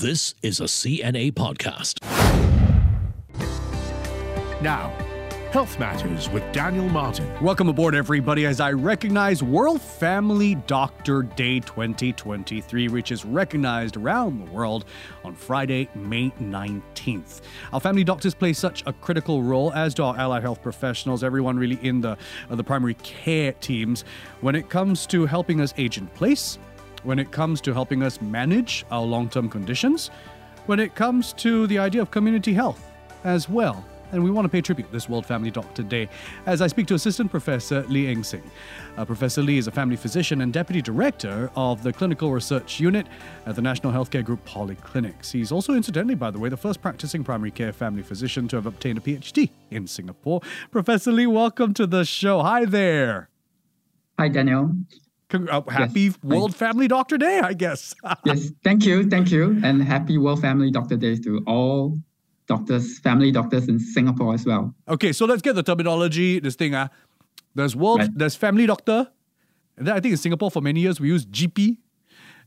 This 0.00 0.34
is 0.42 0.60
a 0.60 0.64
CNA 0.64 1.32
podcast. 1.32 1.98
Now, 4.62 4.88
Health 5.52 5.78
Matters 5.78 6.30
with 6.30 6.42
Daniel 6.52 6.88
Martin. 6.88 7.28
Welcome 7.42 7.68
aboard, 7.68 7.94
everybody, 7.94 8.46
as 8.46 8.60
I 8.60 8.72
recognize 8.72 9.42
World 9.42 9.82
Family 9.82 10.54
Doctor 10.66 11.24
Day 11.24 11.60
2023, 11.60 12.88
which 12.88 13.12
is 13.12 13.26
recognized 13.26 13.98
around 13.98 14.46
the 14.46 14.50
world 14.50 14.86
on 15.22 15.34
Friday, 15.34 15.86
May 15.94 16.30
19th. 16.40 17.42
Our 17.74 17.80
family 17.80 18.02
doctors 18.02 18.32
play 18.32 18.54
such 18.54 18.82
a 18.86 18.94
critical 18.94 19.42
role, 19.42 19.70
as 19.74 19.92
do 19.92 20.04
our 20.04 20.16
allied 20.16 20.42
health 20.42 20.62
professionals, 20.62 21.22
everyone 21.22 21.58
really 21.58 21.78
in 21.86 22.00
the, 22.00 22.16
uh, 22.48 22.54
the 22.54 22.64
primary 22.64 22.94
care 23.02 23.52
teams, 23.52 24.04
when 24.40 24.54
it 24.54 24.70
comes 24.70 25.04
to 25.08 25.26
helping 25.26 25.60
us 25.60 25.74
age 25.76 25.98
in 25.98 26.06
place, 26.06 26.58
when 27.02 27.18
it 27.18 27.30
comes 27.30 27.60
to 27.62 27.72
helping 27.72 28.02
us 28.02 28.20
manage 28.20 28.84
our 28.90 29.02
long 29.02 29.28
term 29.28 29.48
conditions, 29.48 30.08
when 30.66 30.80
it 30.80 30.94
comes 30.94 31.32
to 31.34 31.66
the 31.66 31.78
idea 31.78 32.02
of 32.02 32.10
community 32.10 32.52
health 32.52 32.86
as 33.24 33.48
well 33.48 33.84
and 34.12 34.22
we 34.22 34.30
want 34.30 34.44
to 34.44 34.48
pay 34.48 34.60
tribute 34.60 34.90
this 34.92 35.08
World 35.08 35.26
Family 35.26 35.50
Doctor 35.50 35.82
Day 35.82 36.08
as 36.46 36.60
I 36.60 36.66
speak 36.66 36.86
to 36.88 36.94
Assistant 36.94 37.30
Professor 37.30 37.82
Lee 37.84 38.08
Eng 38.08 38.24
Sing. 38.24 38.42
Uh, 38.96 39.04
Professor 39.04 39.42
Lee 39.42 39.58
is 39.58 39.66
a 39.66 39.70
family 39.70 39.96
physician 39.96 40.40
and 40.40 40.52
Deputy 40.52 40.82
Director 40.82 41.50
of 41.56 41.82
the 41.82 41.92
Clinical 41.92 42.32
Research 42.32 42.80
Unit 42.80 43.06
at 43.46 43.54
the 43.54 43.62
National 43.62 43.92
Healthcare 43.92 44.24
Group 44.24 44.44
Polyclinics. 44.44 45.30
He's 45.30 45.52
also, 45.52 45.74
incidentally, 45.74 46.14
by 46.14 46.30
the 46.30 46.38
way, 46.38 46.48
the 46.48 46.56
first 46.56 46.82
practicing 46.82 47.24
primary 47.24 47.50
care 47.50 47.72
family 47.72 48.02
physician 48.02 48.48
to 48.48 48.56
have 48.56 48.66
obtained 48.66 48.98
a 48.98 49.00
PhD 49.00 49.50
in 49.70 49.86
Singapore. 49.86 50.40
Professor 50.70 51.12
Lee, 51.12 51.26
welcome 51.26 51.74
to 51.74 51.86
the 51.86 52.04
show. 52.04 52.42
Hi 52.42 52.64
there. 52.64 53.28
Hi, 54.18 54.28
Daniel. 54.28 54.72
Con- 55.30 55.48
uh, 55.48 55.62
happy 55.68 56.00
yes. 56.00 56.18
World 56.22 56.54
Family 56.54 56.88
Doctor 56.88 57.16
Day, 57.16 57.38
I 57.38 57.54
guess. 57.54 57.94
yes, 58.24 58.50
thank 58.64 58.84
you, 58.84 59.08
thank 59.08 59.30
you, 59.30 59.60
and 59.62 59.82
happy 59.82 60.18
World 60.18 60.40
Family 60.40 60.70
Doctor 60.72 60.96
Day 60.96 61.16
to 61.16 61.42
all 61.46 61.96
doctors, 62.46 62.98
family 62.98 63.30
doctors 63.30 63.68
in 63.68 63.78
Singapore 63.78 64.34
as 64.34 64.44
well. 64.44 64.74
Okay, 64.88 65.12
so 65.12 65.24
let's 65.24 65.40
get 65.40 65.54
the 65.54 65.62
terminology. 65.62 66.40
This 66.40 66.56
thing, 66.56 66.74
uh, 66.74 66.88
there's 67.54 67.76
world, 67.76 68.00
right. 68.00 68.10
there's 68.12 68.34
family 68.34 68.66
doctor, 68.66 69.08
and 69.76 69.86
then 69.86 69.94
I 69.94 70.00
think 70.00 70.12
in 70.12 70.18
Singapore 70.18 70.50
for 70.50 70.60
many 70.60 70.80
years 70.80 71.00
we 71.00 71.06
use 71.08 71.24
GP, 71.26 71.78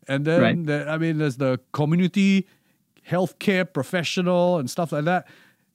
and 0.10 0.26
then 0.26 0.42
right. 0.42 0.66
the, 0.66 0.90
I 0.90 0.98
mean 0.98 1.20
there's 1.20 1.38
the 1.38 1.62
community 1.72 2.48
healthcare 3.10 3.66
professional 3.72 4.58
and 4.58 4.70
stuff 4.70 4.92
like 4.92 5.06
that. 5.06 5.26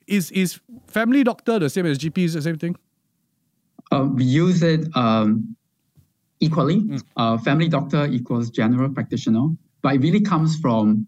Is 0.07 0.31
is 0.33 0.61
family 0.87 1.25
doctor 1.25 1.59
the 1.59 1.71
same 1.71 1.87
as 1.87 1.99
GP? 1.99 2.19
Is 2.19 2.35
the 2.35 2.43
same 2.43 2.59
thing? 2.59 2.77
Uh, 3.91 4.07
we 4.13 4.25
use 4.25 4.63
it 4.63 4.95
um, 4.95 5.57
equally. 6.41 6.81
Mm. 6.81 7.03
Uh, 7.17 7.39
family 7.39 7.69
doctor 7.69 8.07
equals 8.07 8.51
general 8.51 8.91
practitioner, 8.91 9.49
but 9.83 9.95
it 9.95 10.01
really 10.01 10.21
comes 10.21 10.57
from 10.57 11.07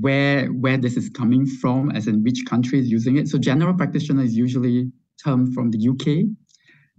where 0.00 0.46
where 0.46 0.78
this 0.78 0.96
is 0.96 1.10
coming 1.10 1.46
from, 1.46 1.90
as 1.90 2.06
in 2.06 2.22
which 2.22 2.44
country 2.46 2.78
is 2.78 2.88
using 2.88 3.16
it. 3.16 3.28
So 3.28 3.38
general 3.38 3.74
practitioner 3.74 4.22
is 4.22 4.34
usually 4.34 4.90
term 5.22 5.52
from 5.52 5.70
the 5.70 5.88
UK, 5.88 6.34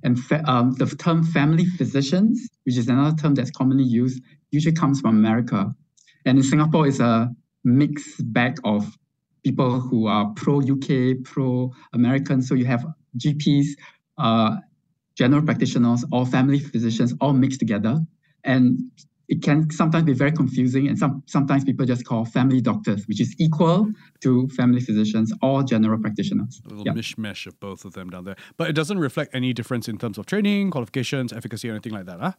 and 0.03 0.19
fa- 0.19 0.43
um, 0.49 0.73
the 0.73 0.85
term 0.85 1.23
family 1.23 1.65
physicians, 1.65 2.49
which 2.63 2.77
is 2.77 2.87
another 2.87 3.15
term 3.15 3.35
that's 3.35 3.51
commonly 3.51 3.83
used, 3.83 4.21
usually 4.51 4.75
comes 4.75 5.01
from 5.01 5.17
America. 5.17 5.73
And 6.25 6.37
in 6.37 6.43
Singapore, 6.43 6.87
it's 6.87 6.99
a 6.99 7.29
mixed 7.63 8.33
bag 8.33 8.57
of 8.63 8.97
people 9.43 9.79
who 9.79 10.07
are 10.07 10.31
pro 10.35 10.61
UK, 10.61 11.23
pro 11.23 11.71
American. 11.93 12.41
So 12.41 12.55
you 12.55 12.65
have 12.65 12.85
GPs, 13.17 13.67
uh, 14.17 14.57
general 15.17 15.43
practitioners, 15.43 16.03
or 16.11 16.25
family 16.25 16.59
physicians 16.59 17.13
all 17.21 17.33
mixed 17.33 17.59
together. 17.59 17.99
And 18.43 18.91
it 19.29 19.41
can 19.41 19.69
sometimes 19.71 20.03
be 20.03 20.13
very 20.13 20.31
confusing 20.31 20.87
and 20.87 20.99
some, 20.99 21.23
sometimes 21.27 21.63
people 21.63 21.85
just 21.85 22.05
call 22.05 22.25
family 22.25 22.61
doctors, 22.61 23.07
which 23.07 23.21
is 23.21 23.33
equal 23.39 23.89
to 24.21 24.47
family 24.49 24.81
physicians 24.81 25.31
or 25.41 25.63
general 25.63 25.97
practitioners. 25.97 26.61
A 26.69 26.73
little 26.73 26.93
mishmash 26.93 27.47
of 27.47 27.57
both 27.59 27.85
of 27.85 27.93
them 27.93 28.09
down 28.09 28.25
there. 28.25 28.35
But 28.57 28.69
it 28.69 28.73
doesn't 28.73 28.99
reflect 28.99 29.33
any 29.33 29.53
difference 29.53 29.87
in 29.87 29.97
terms 29.97 30.17
of 30.17 30.25
training, 30.25 30.71
qualifications, 30.71 31.31
efficacy, 31.31 31.69
or 31.69 31.71
anything 31.71 31.93
like 31.93 32.05
that, 32.05 32.19
huh? 32.19 32.33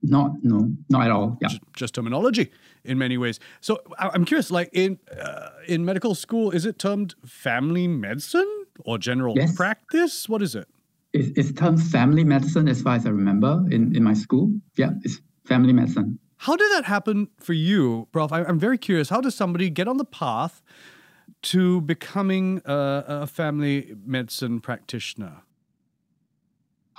Not, 0.00 0.32
no, 0.42 0.72
not 0.88 1.04
at 1.04 1.10
all. 1.10 1.36
Yeah. 1.42 1.48
Just, 1.48 1.60
just 1.74 1.94
terminology 1.94 2.52
in 2.84 2.98
many 2.98 3.18
ways. 3.18 3.38
So 3.60 3.80
I'm 3.98 4.24
curious, 4.24 4.50
like 4.50 4.70
in 4.72 4.98
uh, 5.20 5.50
in 5.66 5.84
medical 5.84 6.14
school, 6.14 6.52
is 6.52 6.64
it 6.64 6.78
termed 6.78 7.16
family 7.26 7.88
medicine 7.88 8.48
or 8.84 8.96
general 8.96 9.34
yes. 9.36 9.54
practice? 9.54 10.28
What 10.28 10.40
is 10.40 10.54
it? 10.54 10.68
It's, 11.12 11.30
it's 11.38 11.58
termed 11.58 11.82
family 11.82 12.24
medicine 12.24 12.68
as 12.68 12.82
far 12.82 12.96
as 12.96 13.06
I 13.06 13.10
remember 13.10 13.64
in, 13.70 13.94
in 13.96 14.02
my 14.02 14.14
school. 14.14 14.52
Yeah, 14.76 14.90
it's 15.02 15.20
family 15.46 15.72
medicine. 15.72 16.18
How 16.36 16.54
did 16.54 16.70
that 16.72 16.84
happen 16.84 17.28
for 17.40 17.52
you, 17.52 18.06
Prof? 18.12 18.32
I'm 18.32 18.58
very 18.58 18.78
curious. 18.78 19.08
How 19.08 19.20
does 19.20 19.34
somebody 19.34 19.70
get 19.70 19.88
on 19.88 19.96
the 19.96 20.04
path 20.04 20.62
to 21.42 21.80
becoming 21.80 22.62
a, 22.64 23.04
a 23.08 23.26
family 23.26 23.94
medicine 24.04 24.60
practitioner? 24.60 25.42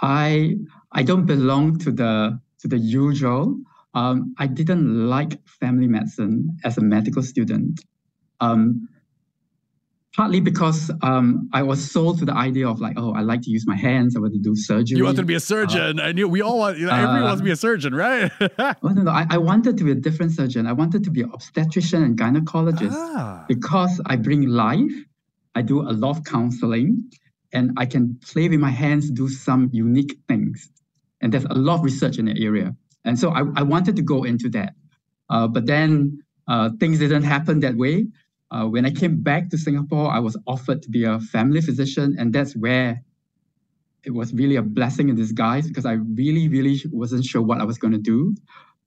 I 0.01 0.55
I 0.91 1.03
don't 1.03 1.25
belong 1.25 1.77
to 1.79 1.91
the 1.91 2.39
to 2.59 2.67
the 2.67 2.77
usual. 2.77 3.57
Um, 3.93 4.35
I 4.37 4.47
didn't 4.47 5.09
like 5.09 5.39
family 5.47 5.87
medicine 5.87 6.57
as 6.63 6.77
a 6.77 6.81
medical 6.81 7.23
student. 7.23 7.83
Um, 8.39 8.87
partly 10.15 10.39
because 10.39 10.91
um, 11.01 11.49
I 11.53 11.61
was 11.61 11.91
sold 11.91 12.19
to 12.19 12.25
the 12.25 12.33
idea 12.33 12.67
of 12.67 12.79
like, 12.79 12.95
oh, 12.97 13.13
I 13.13 13.21
like 13.21 13.41
to 13.43 13.51
use 13.51 13.65
my 13.67 13.75
hands. 13.75 14.15
I 14.15 14.19
want 14.19 14.33
to 14.33 14.39
do 14.39 14.55
surgery. 14.55 14.97
You 14.97 15.03
wanted 15.03 15.17
to 15.17 15.23
be 15.23 15.35
a 15.35 15.39
surgeon. 15.39 15.99
Uh, 15.99 16.03
I 16.03 16.11
knew 16.11 16.27
we 16.27 16.41
all 16.41 16.57
want. 16.57 16.77
You 16.77 16.87
know, 16.87 16.93
everyone 16.93 17.23
uh, 17.23 17.25
wants 17.25 17.41
to 17.41 17.45
be 17.45 17.51
a 17.51 17.55
surgeon, 17.55 17.93
right? 17.93 18.31
well, 18.57 18.95
no, 18.95 19.03
no. 19.03 19.11
I, 19.11 19.27
I, 19.29 19.37
wanted 19.37 19.77
to 19.77 19.83
be 19.83 19.91
a 19.91 19.95
different 19.95 20.31
surgeon. 20.31 20.65
I 20.65 20.73
wanted 20.73 21.03
to 21.03 21.11
be 21.11 21.21
an 21.21 21.31
obstetrician 21.31 22.03
and 22.03 22.17
gynecologist 22.17 22.93
ah. 22.93 23.45
because 23.47 24.01
I 24.05 24.15
bring 24.15 24.47
life. 24.47 24.91
I 25.55 25.61
do 25.61 25.81
a 25.81 25.93
lot 25.93 26.17
of 26.17 26.23
counseling, 26.23 27.09
and 27.53 27.71
I 27.77 27.85
can 27.85 28.19
play 28.23 28.47
with 28.49 28.59
my 28.59 28.69
hands, 28.69 29.09
do 29.11 29.27
some 29.27 29.69
unique 29.73 30.17
things. 30.27 30.69
And 31.21 31.33
there's 31.33 31.45
a 31.45 31.53
lot 31.53 31.75
of 31.75 31.83
research 31.83 32.17
in 32.17 32.25
the 32.25 32.43
area, 32.43 32.75
and 33.05 33.19
so 33.19 33.31
I, 33.31 33.43
I 33.55 33.63
wanted 33.63 33.95
to 33.97 34.01
go 34.01 34.23
into 34.23 34.49
that. 34.49 34.73
Uh, 35.29 35.47
but 35.47 35.65
then 35.67 36.23
uh, 36.47 36.71
things 36.79 36.99
didn't 36.99 37.23
happen 37.23 37.59
that 37.59 37.75
way. 37.75 38.07
Uh, 38.51 38.65
when 38.65 38.85
I 38.85 38.91
came 38.91 39.21
back 39.21 39.49
to 39.49 39.57
Singapore, 39.57 40.09
I 40.11 40.19
was 40.19 40.37
offered 40.47 40.81
to 40.83 40.89
be 40.89 41.03
a 41.03 41.19
family 41.19 41.61
physician, 41.61 42.15
and 42.19 42.33
that's 42.33 42.55
where 42.55 43.03
it 44.03 44.11
was 44.11 44.33
really 44.33 44.55
a 44.55 44.61
blessing 44.61 45.09
in 45.09 45.15
disguise 45.15 45.67
because 45.67 45.85
I 45.85 45.93
really, 45.93 46.47
really 46.47 46.81
wasn't 46.91 47.25
sure 47.25 47.41
what 47.41 47.59
I 47.61 47.65
was 47.65 47.77
going 47.77 47.93
to 47.93 47.99
do. 47.99 48.35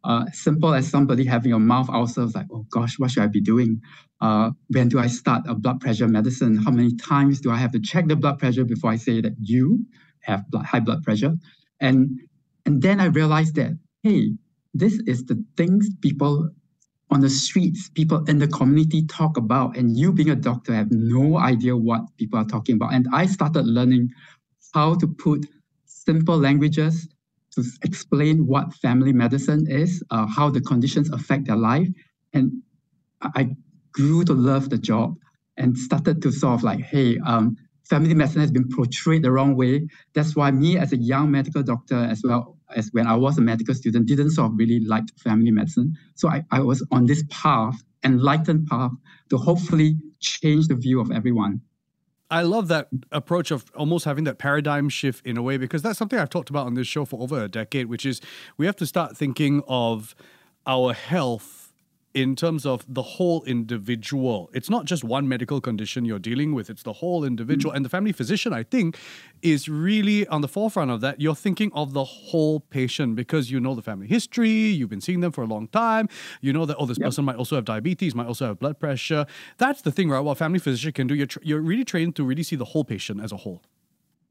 Uh, 0.05 0.25
simple 0.33 0.75
as 0.75 0.89
somebody 0.89 1.25
having 1.25 1.53
a 1.53 1.59
mouth 1.61 1.89
ulcer, 1.89 2.27
like, 2.27 2.47
oh 2.53 2.67
gosh, 2.71 2.99
what 2.99 3.11
should 3.13 3.23
I 3.23 3.29
be 3.29 3.41
doing? 3.41 3.81
Uh, 4.21 4.51
when 4.69 4.89
do 4.89 4.99
I 4.99 5.07
start 5.07 5.45
a 5.47 5.55
blood 5.55 5.81
pressure 5.81 6.09
medicine? 6.09 6.57
How 6.57 6.73
many 6.73 6.97
times 6.97 7.41
do 7.41 7.51
I 7.53 7.57
have 7.57 7.71
to 7.73 7.81
check 7.81 8.09
the 8.09 8.17
blood 8.17 8.39
pressure 8.39 8.65
before 8.65 8.91
I 8.91 8.97
say 8.97 9.21
that 9.21 9.35
you 9.39 9.87
have 10.23 10.51
blood, 10.51 10.65
high 10.65 10.81
blood 10.81 11.05
pressure? 11.05 11.35
And 11.81 12.21
and 12.67 12.83
then 12.83 13.01
I 13.01 13.07
realized 13.07 13.55
that 13.57 13.79
hey, 14.03 14.33
this 14.75 15.01
is 15.07 15.27
the 15.27 15.45
things 15.57 15.89
people 16.01 16.51
on 17.13 17.21
the 17.21 17.29
streets, 17.29 17.91
people 17.91 18.25
in 18.25 18.39
the 18.39 18.49
community 18.49 19.07
talk 19.07 19.37
about, 19.37 19.77
and 19.77 19.97
you 19.99 20.13
being 20.13 20.31
a 20.31 20.35
doctor 20.35 20.75
have 20.75 20.91
no 20.91 21.39
idea 21.39 21.77
what 21.77 22.01
people 22.17 22.39
are 22.39 22.47
talking 22.47 22.77
about. 22.77 22.95
And 22.95 23.07
I 23.13 23.27
started 23.27 23.67
learning 23.67 24.11
how 24.73 24.95
to 24.95 25.07
put 25.07 25.47
simple 25.85 26.39
languages 26.39 27.07
to 27.55 27.63
explain 27.83 28.47
what 28.47 28.73
family 28.77 29.13
medicine 29.13 29.67
is, 29.71 30.03
uh, 30.11 30.27
how 30.27 30.49
the 30.49 30.63
conditions 30.63 31.11
affect 31.11 31.47
their 31.47 31.57
life. 31.57 31.89
And 32.33 32.63
I 33.23 33.51
grew 33.93 34.25
to 34.25 34.33
love 34.33 34.71
the 34.71 34.79
job 34.79 35.17
and 35.59 35.77
started 35.77 36.23
to 36.23 36.33
sort 36.33 36.55
of 36.55 36.63
like, 36.63 36.81
hey, 36.81 37.19
um, 37.27 37.57
family 37.85 38.15
medicine 38.15 38.41
has 38.41 38.51
been 38.51 38.71
portrayed 38.71 39.23
the 39.23 39.31
wrong 39.31 39.55
way. 39.55 39.87
That's 40.15 40.35
why 40.35 40.51
me 40.51 40.79
as 40.79 40.95
a 40.95 40.97
young 40.97 41.31
medical 41.31 41.63
doctor 41.63 41.97
as 41.97 42.23
well 42.25 42.57
as 42.77 42.91
when 42.93 43.07
I 43.07 43.17
was 43.17 43.39
a 43.39 43.41
medical 43.41 43.75
student, 43.75 44.07
didn't 44.07 44.31
sort 44.31 44.53
of 44.53 44.59
really 44.59 44.81
like 44.81 45.05
family 45.19 45.51
medicine. 45.51 45.97
So 46.15 46.29
I, 46.29 46.45
I 46.51 46.61
was 46.61 46.87
on 46.91 47.07
this 47.07 47.25
path, 47.31 47.83
enlightened 48.05 48.67
path, 48.67 48.93
to 49.31 49.37
hopefully 49.37 49.97
change 50.21 50.69
the 50.69 50.75
view 50.75 51.01
of 51.01 51.11
everyone. 51.11 51.61
I 52.31 52.43
love 52.43 52.69
that 52.69 52.89
approach 53.11 53.51
of 53.51 53.71
almost 53.77 54.07
having 54.07 54.25
that 54.25 54.39
paradigm 54.39 54.89
shift 54.89 55.27
in 55.27 55.37
a 55.37 55.43
way 55.43 55.59
because 55.59 55.83
that's 55.83 55.99
something 55.99 56.19
I've 56.19 56.31
talked 56.31 56.49
about 56.49 56.67
on 56.67 56.75
this 56.75 56.87
show 56.87 57.05
for 57.05 57.21
over 57.21 57.45
a 57.45 57.49
decade, 57.49 57.87
which 57.87 58.07
is 58.07 58.23
we 58.57 58.65
have 58.65 58.77
to 58.77 58.87
start 58.87 59.17
thinking 59.17 59.63
of 59.69 60.15
our 60.67 60.95
health 60.95 61.62
in 62.15 62.37
terms 62.37 62.67
of 62.67 62.85
the 62.89 63.03
whole 63.03 63.43
individual. 63.45 64.51
It's 64.53 64.69
not 64.69 64.85
just 64.85 65.03
one 65.03 65.29
medical 65.29 65.61
condition 65.61 66.05
you're 66.05 66.19
dealing 66.19 66.55
with, 66.55 66.69
it's 66.69 66.83
the 66.83 66.93
whole 66.93 67.25
individual. 67.25 67.71
Mm-hmm. 67.71 67.77
And 67.77 67.85
the 67.85 67.89
family 67.89 68.13
physician, 68.13 68.53
I 68.53 68.63
think, 68.63 68.99
is 69.41 69.69
really 69.69 70.27
on 70.27 70.43
the 70.43 70.49
forefront 70.49 70.91
of 70.91 71.01
that. 71.01 71.21
You're 71.21 71.35
thinking 71.35 71.71
of 71.75 71.93
the 71.95 72.05
whole 72.05 72.61
patient 72.61 73.17
because 73.17 73.51
you 73.51 73.61
know 73.61 73.75
the 73.75 73.83
family 73.83 74.07
history, 74.07 74.51
you've 74.51 74.91
been 74.91 75.01
seeing 75.01 75.21
them 75.21 75.33
for 75.33 75.43
a 75.43 75.47
long 75.47 75.69
time, 75.69 76.09
you 76.41 76.53
know 76.53 76.67
that, 76.67 76.77
oh, 76.77 76.87
this 76.87 76.99
yep. 76.99 77.07
person 77.07 77.25
might 77.25 77.37
also 77.37 77.57
have 77.57 77.65
diabetes, 77.65 78.15
might 78.15 78.27
also 78.27 78.47
have 78.47 78.59
blood 78.59 78.79
pressure. 78.79 79.27
That's 79.59 79.83
the 79.83 79.91
thing, 79.91 80.11
right? 80.11 80.21
What 80.21 80.39
family 80.39 80.59
physician 80.59 80.93
can 80.93 81.07
do, 81.07 81.15
you're, 81.15 81.29
you're 81.43 81.61
really 81.61 81.85
trained 81.85 82.17
to 82.17 82.25
really 82.25 82.43
see 82.43 82.57
the 82.57 82.67
whole 82.67 82.85
patient 82.85 83.23
as 83.23 83.33
a 83.33 83.37
whole. 83.39 83.63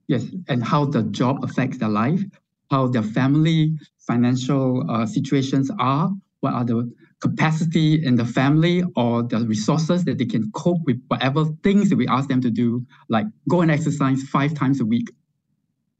Yes, 0.07 0.25
and 0.47 0.63
how 0.63 0.85
the 0.85 1.03
job 1.03 1.43
affects 1.43 1.77
their 1.77 1.89
life, 1.89 2.21
how 2.69 2.87
their 2.87 3.03
family 3.03 3.77
financial 3.99 4.89
uh, 4.89 5.05
situations 5.05 5.71
are, 5.79 6.11
what 6.41 6.53
are 6.53 6.65
the 6.65 6.91
capacity 7.21 8.03
in 8.03 8.15
the 8.15 8.25
family 8.25 8.83
or 8.95 9.23
the 9.23 9.39
resources 9.45 10.03
that 10.05 10.17
they 10.17 10.25
can 10.25 10.51
cope 10.51 10.79
with 10.85 11.01
whatever 11.07 11.45
things 11.63 11.89
that 11.89 11.95
we 11.95 12.07
ask 12.07 12.27
them 12.27 12.41
to 12.41 12.49
do, 12.49 12.85
like 13.09 13.25
go 13.49 13.61
and 13.61 13.71
exercise 13.71 14.21
five 14.23 14.53
times 14.53 14.81
a 14.81 14.85
week. 14.85 15.07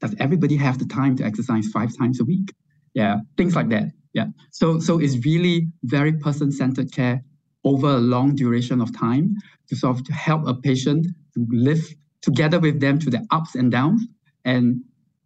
Does 0.00 0.14
everybody 0.18 0.56
have 0.56 0.78
the 0.78 0.84
time 0.84 1.16
to 1.16 1.24
exercise 1.24 1.68
five 1.68 1.96
times 1.96 2.20
a 2.20 2.24
week? 2.24 2.52
Yeah, 2.92 3.20
things 3.36 3.54
like 3.54 3.68
that. 3.70 3.84
Yeah. 4.12 4.26
So 4.50 4.80
so 4.80 4.98
it's 4.98 5.24
really 5.24 5.68
very 5.84 6.12
person-centered 6.12 6.92
care 6.92 7.22
over 7.64 7.86
a 7.88 8.00
long 8.00 8.34
duration 8.34 8.80
of 8.80 8.96
time 8.98 9.36
to 9.68 9.76
sort 9.76 9.96
of 9.96 10.04
to 10.04 10.12
help 10.12 10.46
a 10.46 10.54
patient 10.54 11.06
to 11.34 11.46
live 11.50 11.82
together 12.20 12.58
with 12.58 12.80
them 12.80 12.98
to 12.98 13.10
the 13.10 13.24
ups 13.30 13.54
and 13.54 13.70
downs. 13.70 14.02
And 14.44 14.82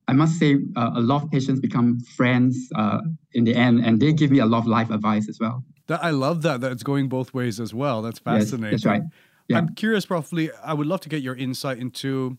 I 0.08 0.12
must 0.12 0.38
say, 0.38 0.56
uh, 0.76 0.92
a 0.94 1.00
lot 1.00 1.24
of 1.24 1.30
patients 1.30 1.60
become 1.60 2.00
friends 2.00 2.68
uh, 2.76 3.00
in 3.32 3.44
the 3.44 3.54
end, 3.54 3.84
and 3.84 4.00
they 4.00 4.12
give 4.12 4.30
me 4.30 4.38
a 4.38 4.46
lot 4.46 4.58
of 4.58 4.66
life 4.66 4.90
advice 4.90 5.28
as 5.28 5.38
well. 5.40 5.64
That, 5.88 6.02
I 6.02 6.10
love 6.10 6.42
that. 6.42 6.60
That's 6.60 6.82
going 6.82 7.08
both 7.08 7.34
ways 7.34 7.58
as 7.58 7.74
well. 7.74 8.02
That's 8.02 8.18
fascinating. 8.18 8.64
Yes, 8.64 8.82
that's 8.82 8.86
right. 8.86 9.02
Yeah. 9.48 9.58
I'm 9.58 9.74
curious, 9.74 10.06
Prof. 10.06 10.32
Lee, 10.32 10.50
I 10.64 10.74
would 10.74 10.86
love 10.86 11.00
to 11.02 11.08
get 11.08 11.22
your 11.22 11.34
insight 11.36 11.78
into 11.78 12.38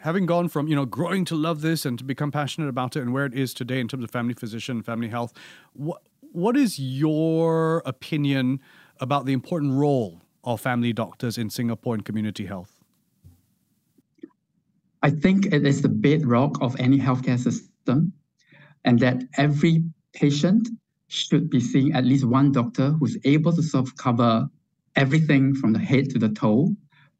having 0.00 0.26
gone 0.26 0.48
from, 0.48 0.68
you 0.68 0.76
know, 0.76 0.84
growing 0.84 1.24
to 1.26 1.34
love 1.34 1.60
this 1.60 1.84
and 1.84 1.98
to 1.98 2.04
become 2.04 2.30
passionate 2.30 2.68
about 2.68 2.96
it 2.96 3.00
and 3.00 3.12
where 3.12 3.26
it 3.26 3.34
is 3.34 3.52
today 3.52 3.80
in 3.80 3.88
terms 3.88 4.04
of 4.04 4.10
family 4.10 4.34
physician, 4.34 4.82
family 4.82 5.08
health. 5.08 5.32
What, 5.72 6.02
what 6.32 6.56
is 6.56 6.78
your 6.78 7.82
opinion 7.84 8.60
about 9.00 9.26
the 9.26 9.32
important 9.32 9.72
role 9.72 10.22
of 10.44 10.60
family 10.60 10.92
doctors 10.92 11.36
in 11.36 11.50
Singapore 11.50 11.94
and 11.94 12.04
community 12.04 12.46
health? 12.46 12.77
I 15.08 15.10
think 15.10 15.46
it 15.46 15.66
is 15.66 15.80
the 15.80 15.88
bedrock 15.88 16.60
of 16.60 16.78
any 16.78 16.98
healthcare 16.98 17.38
system, 17.38 18.12
and 18.84 19.00
that 19.00 19.22
every 19.38 19.82
patient 20.12 20.68
should 21.06 21.48
be 21.48 21.60
seeing 21.60 21.94
at 21.94 22.04
least 22.04 22.26
one 22.26 22.52
doctor 22.52 22.90
who's 22.90 23.16
able 23.24 23.52
to 23.56 23.62
sort 23.62 23.88
of 23.88 23.96
cover 23.96 24.46
everything 24.96 25.54
from 25.54 25.72
the 25.72 25.78
head 25.78 26.10
to 26.10 26.18
the 26.18 26.28
toe, 26.28 26.76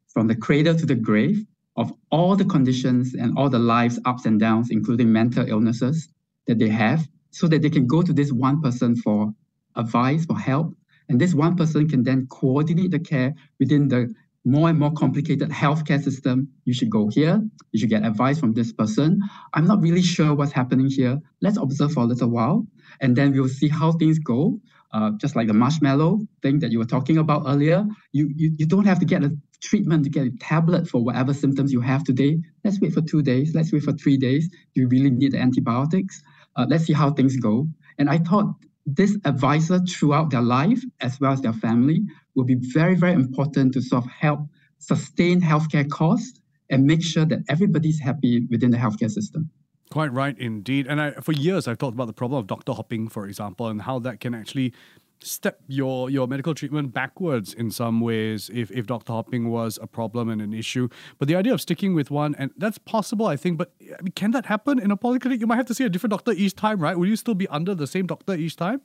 from 0.07 0.27
the 0.27 0.35
cradle 0.35 0.75
to 0.75 0.85
the 0.85 0.93
grave, 0.93 1.43
of 1.77 1.91
all 2.11 2.35
the 2.35 2.45
conditions 2.45 3.15
and 3.15 3.35
all 3.35 3.49
the 3.49 3.57
lives 3.57 3.99
ups 4.05 4.27
and 4.27 4.39
downs, 4.39 4.69
including 4.69 5.11
mental 5.11 5.49
illnesses 5.49 6.09
that 6.45 6.59
they 6.59 6.69
have, 6.69 7.07
so 7.31 7.47
that 7.47 7.63
they 7.63 7.71
can 7.71 7.87
go 7.87 8.03
to 8.03 8.13
this 8.13 8.31
one 8.31 8.61
person 8.61 8.95
for 8.97 9.33
advice, 9.77 10.25
for 10.25 10.37
help. 10.37 10.75
And 11.07 11.19
this 11.19 11.33
one 11.33 11.55
person 11.55 11.89
can 11.89 12.03
then 12.03 12.27
coordinate 12.27 12.91
the 12.91 12.99
care 12.99 13.33
within 13.59 13.87
the 13.87 14.13
more 14.45 14.69
and 14.69 14.79
more 14.79 14.91
complicated 14.91 15.49
healthcare 15.49 16.01
system. 16.01 16.49
You 16.65 16.73
should 16.73 16.89
go 16.89 17.09
here. 17.09 17.41
You 17.71 17.79
should 17.79 17.89
get 17.89 18.05
advice 18.05 18.39
from 18.39 18.53
this 18.53 18.73
person. 18.73 19.19
I'm 19.53 19.65
not 19.65 19.81
really 19.81 20.01
sure 20.01 20.33
what's 20.33 20.51
happening 20.51 20.87
here. 20.89 21.19
Let's 21.41 21.57
observe 21.57 21.93
for 21.93 22.03
a 22.03 22.05
little 22.05 22.29
while, 22.29 22.65
and 23.01 23.15
then 23.15 23.33
we'll 23.33 23.47
see 23.47 23.67
how 23.67 23.91
things 23.93 24.19
go. 24.19 24.59
Uh, 24.91 25.11
just 25.17 25.35
like 25.35 25.45
the 25.47 25.53
marshmallow 25.53 26.19
thing 26.41 26.57
that 26.59 26.71
you 26.71 26.79
were 26.79 26.85
talking 26.85 27.19
about 27.19 27.43
earlier, 27.45 27.85
you, 28.11 28.31
you 28.35 28.51
you 28.57 28.65
don't 28.65 28.85
have 28.85 28.99
to 28.99 29.05
get 29.05 29.23
a 29.23 29.31
treatment 29.61 30.03
to 30.03 30.09
get 30.09 30.25
a 30.25 30.31
tablet 30.39 30.87
for 30.87 31.03
whatever 31.03 31.33
symptoms 31.33 31.71
you 31.71 31.81
have 31.81 32.03
today. 32.03 32.39
Let's 32.63 32.79
wait 32.79 32.93
for 32.93 33.01
two 33.01 33.21
days. 33.21 33.53
Let's 33.53 33.71
wait 33.71 33.83
for 33.83 33.93
three 33.93 34.17
days. 34.17 34.49
Do 34.73 34.81
you 34.81 34.87
really 34.87 35.11
need 35.11 35.33
the 35.33 35.39
antibiotics? 35.39 36.23
Uh, 36.55 36.65
let's 36.67 36.85
see 36.85 36.93
how 36.93 37.11
things 37.11 37.37
go. 37.37 37.67
And 37.99 38.09
I 38.09 38.17
thought 38.17 38.55
this 38.85 39.17
advisor 39.25 39.79
throughout 39.79 40.31
their 40.31 40.41
life 40.41 40.81
as 41.01 41.19
well 41.19 41.33
as 41.33 41.41
their 41.41 41.53
family 41.53 42.01
will 42.35 42.45
be 42.45 42.55
very, 42.55 42.95
very 42.95 43.13
important 43.13 43.73
to 43.73 43.81
sort 43.81 44.05
of 44.05 44.11
help 44.11 44.41
sustain 44.79 45.41
healthcare 45.41 45.89
costs 45.89 46.39
and 46.69 46.85
make 46.85 47.03
sure 47.03 47.25
that 47.25 47.39
everybody's 47.49 47.99
happy 47.99 48.47
within 48.49 48.71
the 48.71 48.77
healthcare 48.77 49.09
system. 49.09 49.49
Quite 49.91 50.13
right, 50.13 50.37
indeed. 50.37 50.85
And 50.87 51.01
I, 51.01 51.11
for 51.11 51.31
years, 51.31 51.67
I've 51.67 51.79
talked 51.79 51.95
about 51.95 52.05
the 52.05 52.13
problem 52.13 52.39
of 52.39 52.47
doctor 52.47 52.73
hopping, 52.73 53.09
for 53.09 53.25
example, 53.25 53.67
and 53.67 53.81
how 53.81 53.97
that 53.99 54.19
can 54.19 54.35
actually 54.35 54.73
step 55.21 55.59
your 55.67 56.09
your 56.09 56.27
medical 56.27 56.53
treatment 56.53 56.93
backwards 56.93 57.53
in 57.53 57.69
some 57.69 57.99
ways 57.99 58.49
if, 58.53 58.71
if 58.71 58.85
doctor 58.85 59.11
hopping 59.11 59.49
was 59.49 59.77
a 59.81 59.87
problem 59.87 60.29
and 60.29 60.41
an 60.41 60.53
issue 60.53 60.87
but 61.17 61.27
the 61.27 61.35
idea 61.35 61.53
of 61.53 61.59
sticking 61.59 61.93
with 61.93 62.09
one 62.09 62.33
and 62.35 62.51
that's 62.57 62.77
possible 62.77 63.25
i 63.25 63.35
think 63.35 63.57
but 63.57 63.73
I 63.81 64.01
mean, 64.01 64.13
can 64.15 64.31
that 64.31 64.45
happen 64.45 64.79
in 64.79 64.91
a 64.91 64.97
polyclinic 64.97 65.41
you 65.41 65.47
might 65.47 65.57
have 65.57 65.65
to 65.65 65.73
see 65.73 65.83
a 65.83 65.89
different 65.89 66.11
doctor 66.11 66.31
each 66.31 66.55
time 66.55 66.79
right 66.79 66.97
will 66.97 67.07
you 67.07 67.17
still 67.17 67.35
be 67.35 67.49
under 67.49 67.75
the 67.75 67.85
same 67.85 68.07
doctor 68.07 68.33
each 68.33 68.55
time 68.55 68.81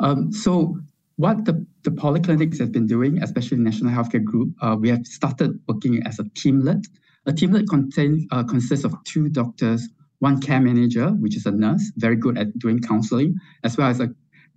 um, 0.00 0.32
so 0.32 0.78
what 1.18 1.44
the, 1.44 1.54
the 1.82 1.90
polyclinics 1.90 2.58
have 2.58 2.72
been 2.72 2.86
doing 2.86 3.22
especially 3.22 3.58
national 3.58 3.92
healthcare 3.92 4.24
group 4.24 4.48
uh, 4.62 4.76
we 4.78 4.88
have 4.88 5.06
started 5.06 5.50
working 5.68 6.02
as 6.06 6.18
a 6.18 6.24
teamlet 6.34 6.86
a 7.26 7.32
teamlet 7.32 7.68
contain, 7.68 8.26
uh, 8.30 8.42
consists 8.42 8.84
of 8.84 8.94
two 9.04 9.28
doctors 9.28 9.88
one 10.20 10.40
care 10.40 10.60
manager 10.60 11.10
which 11.22 11.36
is 11.36 11.46
a 11.46 11.50
nurse 11.50 11.92
very 11.96 12.16
good 12.16 12.38
at 12.38 12.58
doing 12.58 12.80
counseling 12.80 13.34
as 13.62 13.76
well 13.76 13.88
as 13.88 14.00
a 14.00 14.08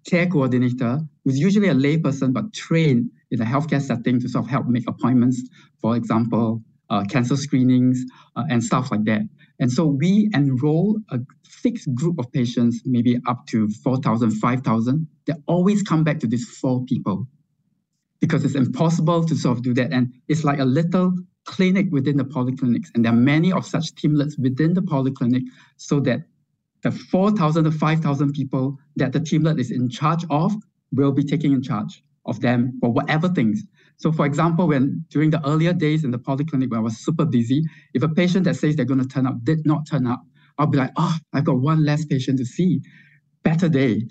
care 0.08 0.28
coordinator, 0.28 1.00
who's 1.24 1.40
usually 1.40 1.68
a 1.68 1.74
layperson 1.74 2.34
but 2.34 2.54
trained 2.54 3.10
in 3.30 3.42
a 3.42 3.46
healthcare 3.46 3.82
setting 3.82 4.20
to 4.20 4.30
sort 4.30 4.46
of 4.46 4.52
help 4.52 4.68
make 4.68 4.88
appointments, 4.88 5.42
for 5.82 5.96
example, 5.96 6.62
uh, 6.90 7.04
cancer 7.10 7.38
screenings 7.38 8.04
uh, 8.36 8.44
and 8.50 8.64
stuff 8.64 8.92
like 8.92 9.06
that. 9.06 9.22
And 9.60 9.72
so 9.72 9.86
we 9.86 10.30
enroll 10.34 11.00
a 11.12 11.20
fixed 11.48 11.94
group 11.94 12.18
of 12.20 12.32
patients, 12.32 12.82
maybe 12.86 13.20
up 13.28 13.46
to 13.48 13.70
4,000, 13.84 14.32
5,000, 14.32 15.08
that 15.32 15.42
always 15.48 15.82
come 15.82 16.04
back 16.04 16.20
to 16.20 16.28
these 16.28 16.48
four 16.60 16.84
people 16.86 17.28
because 18.20 18.44
it's 18.44 18.56
impossible 18.56 19.26
to 19.26 19.36
sort 19.36 19.58
of 19.58 19.64
do 19.64 19.74
that. 19.74 19.92
And 19.92 20.14
it's 20.28 20.44
like 20.44 20.60
a 20.60 20.66
little 20.66 21.14
clinic 21.46 21.88
within 21.90 22.18
the 22.18 22.24
polyclinics. 22.24 22.88
And 22.94 23.06
there 23.06 23.14
are 23.14 23.16
many 23.16 23.52
of 23.52 23.66
such 23.66 23.96
teamlets 23.96 24.38
within 24.38 24.74
the 24.74 24.82
polyclinic 24.82 25.44
so 25.78 26.00
that 26.02 26.20
the 26.84 26.92
4,000 26.92 27.64
to 27.64 27.72
5,000 27.72 28.34
people 28.34 28.78
that 28.98 29.14
the 29.14 29.20
teamlet 29.20 29.60
is 29.60 29.72
in 29.72 29.90
charge 29.90 30.26
of 30.30 30.54
will 30.92 31.12
be 31.12 31.24
taking 31.24 31.54
in 31.54 31.64
charge 31.64 32.04
of 32.26 32.42
them 32.42 32.78
for 32.82 32.92
whatever 32.92 33.30
things. 33.30 33.64
So, 33.98 34.12
for 34.12 34.26
example, 34.26 34.68
when 34.68 35.06
during 35.10 35.30
the 35.30 35.48
earlier 35.48 35.74
days 35.74 36.04
in 36.04 36.12
the 36.12 36.20
polyclinic 36.20 36.70
where 36.70 36.80
I 36.80 36.84
was 36.84 36.98
super 36.98 37.26
busy, 37.26 37.64
if 37.94 38.04
a 38.04 38.10
patient 38.10 38.44
that 38.46 38.56
says 38.56 38.76
they're 38.76 38.86
going 38.86 39.02
to 39.02 39.08
turn 39.08 39.26
up 39.26 39.44
did 39.44 39.66
not 39.66 39.88
turn 39.88 40.06
up, 40.06 40.22
I'll 40.58 40.68
be 40.68 40.78
like, 40.78 40.92
oh, 40.98 41.16
I've 41.34 41.46
got 41.46 41.60
one 41.60 41.86
less 41.86 42.06
patient 42.06 42.38
to 42.40 42.46
see. 42.46 42.82
Better 43.44 43.70
day. 43.70 44.04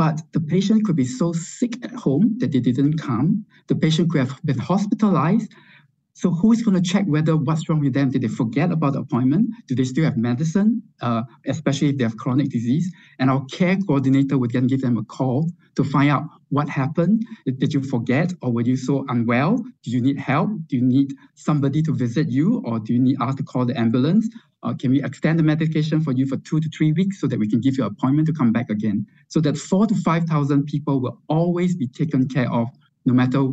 But 0.00 0.22
the 0.32 0.40
patient 0.40 0.86
could 0.86 0.96
be 0.96 1.04
so 1.04 1.34
sick 1.34 1.84
at 1.84 1.92
home 1.92 2.38
that 2.38 2.52
they 2.52 2.60
didn't 2.60 2.96
come. 2.96 3.44
The 3.66 3.76
patient 3.76 4.08
could 4.08 4.20
have 4.26 4.40
been 4.42 4.56
hospitalized. 4.56 5.52
So 6.14 6.30
who's 6.30 6.62
going 6.62 6.80
to 6.80 6.82
check 6.82 7.06
whether 7.06 7.36
what's 7.36 7.68
wrong 7.68 7.80
with 7.80 7.94
them? 7.94 8.10
Did 8.10 8.22
they 8.22 8.28
forget 8.28 8.70
about 8.70 8.94
the 8.94 9.00
appointment? 9.00 9.50
Do 9.68 9.74
they 9.74 9.84
still 9.84 10.04
have 10.04 10.16
medicine, 10.16 10.82
uh, 11.00 11.22
especially 11.46 11.90
if 11.90 11.98
they 11.98 12.04
have 12.04 12.16
chronic 12.16 12.50
disease? 12.50 12.92
And 13.18 13.30
our 13.30 13.44
care 13.46 13.76
coordinator 13.76 14.36
would 14.36 14.52
then 14.52 14.66
give 14.66 14.80
them 14.80 14.98
a 14.98 15.04
call 15.04 15.50
to 15.76 15.84
find 15.84 16.10
out 16.10 16.24
what 16.48 16.68
happened. 16.68 17.24
Did 17.46 17.72
you 17.72 17.82
forget 17.82 18.32
or 18.42 18.52
were 18.52 18.62
you 18.62 18.76
so 18.76 19.04
unwell? 19.08 19.58
Do 19.82 19.90
you 19.90 20.00
need 20.00 20.18
help? 20.18 20.50
Do 20.66 20.76
you 20.76 20.82
need 20.82 21.14
somebody 21.36 21.82
to 21.82 21.92
visit 21.92 22.28
you 22.28 22.62
or 22.64 22.80
do 22.80 22.92
you 22.92 22.98
need 22.98 23.20
us 23.20 23.36
to 23.36 23.42
call 23.42 23.64
the 23.64 23.78
ambulance? 23.78 24.28
Uh, 24.62 24.74
can 24.74 24.90
we 24.90 25.02
extend 25.02 25.38
the 25.38 25.42
medication 25.42 26.02
for 26.02 26.12
you 26.12 26.26
for 26.26 26.36
two 26.38 26.60
to 26.60 26.68
three 26.68 26.92
weeks 26.92 27.20
so 27.20 27.26
that 27.26 27.38
we 27.38 27.48
can 27.48 27.60
give 27.60 27.78
you 27.78 27.84
an 27.84 27.92
appointment 27.92 28.26
to 28.26 28.34
come 28.34 28.52
back 28.52 28.68
again? 28.68 29.06
So 29.28 29.40
that 29.40 29.56
four 29.56 29.86
to 29.86 29.94
5,000 29.94 30.66
people 30.66 31.00
will 31.00 31.18
always 31.28 31.76
be 31.76 31.86
taken 31.86 32.28
care 32.28 32.50
of 32.52 32.68
no 33.06 33.14
matter 33.14 33.52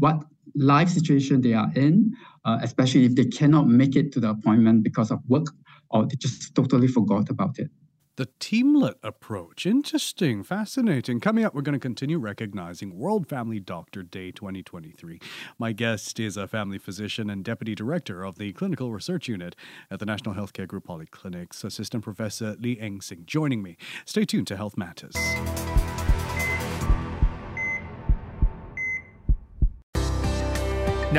what 0.00 0.24
life 0.58 0.88
situation 0.88 1.40
they 1.40 1.54
are 1.54 1.70
in, 1.74 2.12
uh, 2.44 2.58
especially 2.62 3.04
if 3.04 3.14
they 3.14 3.24
cannot 3.24 3.68
make 3.68 3.96
it 3.96 4.12
to 4.12 4.20
the 4.20 4.30
appointment 4.30 4.82
because 4.82 5.10
of 5.10 5.20
work 5.28 5.46
or 5.90 6.06
they 6.06 6.16
just 6.16 6.54
totally 6.54 6.88
forgot 6.88 7.30
about 7.30 7.58
it. 7.58 7.70
The 8.16 8.28
teamlet 8.40 8.96
approach. 9.04 9.64
Interesting, 9.64 10.42
fascinating. 10.42 11.20
Coming 11.20 11.44
up, 11.44 11.54
we're 11.54 11.62
going 11.62 11.74
to 11.74 11.78
continue 11.78 12.18
recognizing 12.18 12.98
World 12.98 13.28
Family 13.28 13.60
Doctor 13.60 14.02
Day 14.02 14.32
2023. 14.32 15.20
My 15.56 15.70
guest 15.70 16.18
is 16.18 16.36
a 16.36 16.48
family 16.48 16.78
physician 16.78 17.30
and 17.30 17.44
deputy 17.44 17.76
director 17.76 18.24
of 18.24 18.36
the 18.36 18.52
Clinical 18.54 18.90
Research 18.90 19.28
Unit 19.28 19.54
at 19.88 20.00
the 20.00 20.06
National 20.06 20.34
Healthcare 20.34 20.66
Group 20.66 20.88
Polyclinics, 20.88 21.62
Assistant 21.62 22.02
Professor 22.02 22.56
Lee 22.58 22.76
Eng 22.80 23.00
Sing, 23.02 23.22
joining 23.24 23.62
me. 23.62 23.76
Stay 24.04 24.24
tuned 24.24 24.48
to 24.48 24.56
Health 24.56 24.76
Matters. 24.76 25.14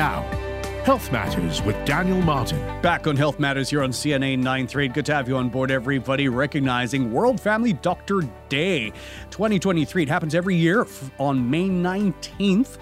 Now, 0.00 0.22
Health 0.86 1.12
Matters 1.12 1.60
with 1.60 1.76
Daniel 1.84 2.22
Martin. 2.22 2.58
Back 2.80 3.06
on 3.06 3.18
Health 3.18 3.38
Matters 3.38 3.68
here 3.68 3.82
on 3.82 3.90
CNA 3.90 4.38
93. 4.38 4.88
Good 4.88 5.04
to 5.04 5.14
have 5.14 5.28
you 5.28 5.36
on 5.36 5.50
board, 5.50 5.70
everybody. 5.70 6.26
Recognizing 6.30 7.12
World 7.12 7.38
Family 7.38 7.74
Doctor 7.74 8.22
Day 8.48 8.94
2023. 9.28 10.04
It 10.04 10.08
happens 10.08 10.34
every 10.34 10.56
year 10.56 10.86
on 11.18 11.50
May 11.50 11.68
19th. 11.68 12.78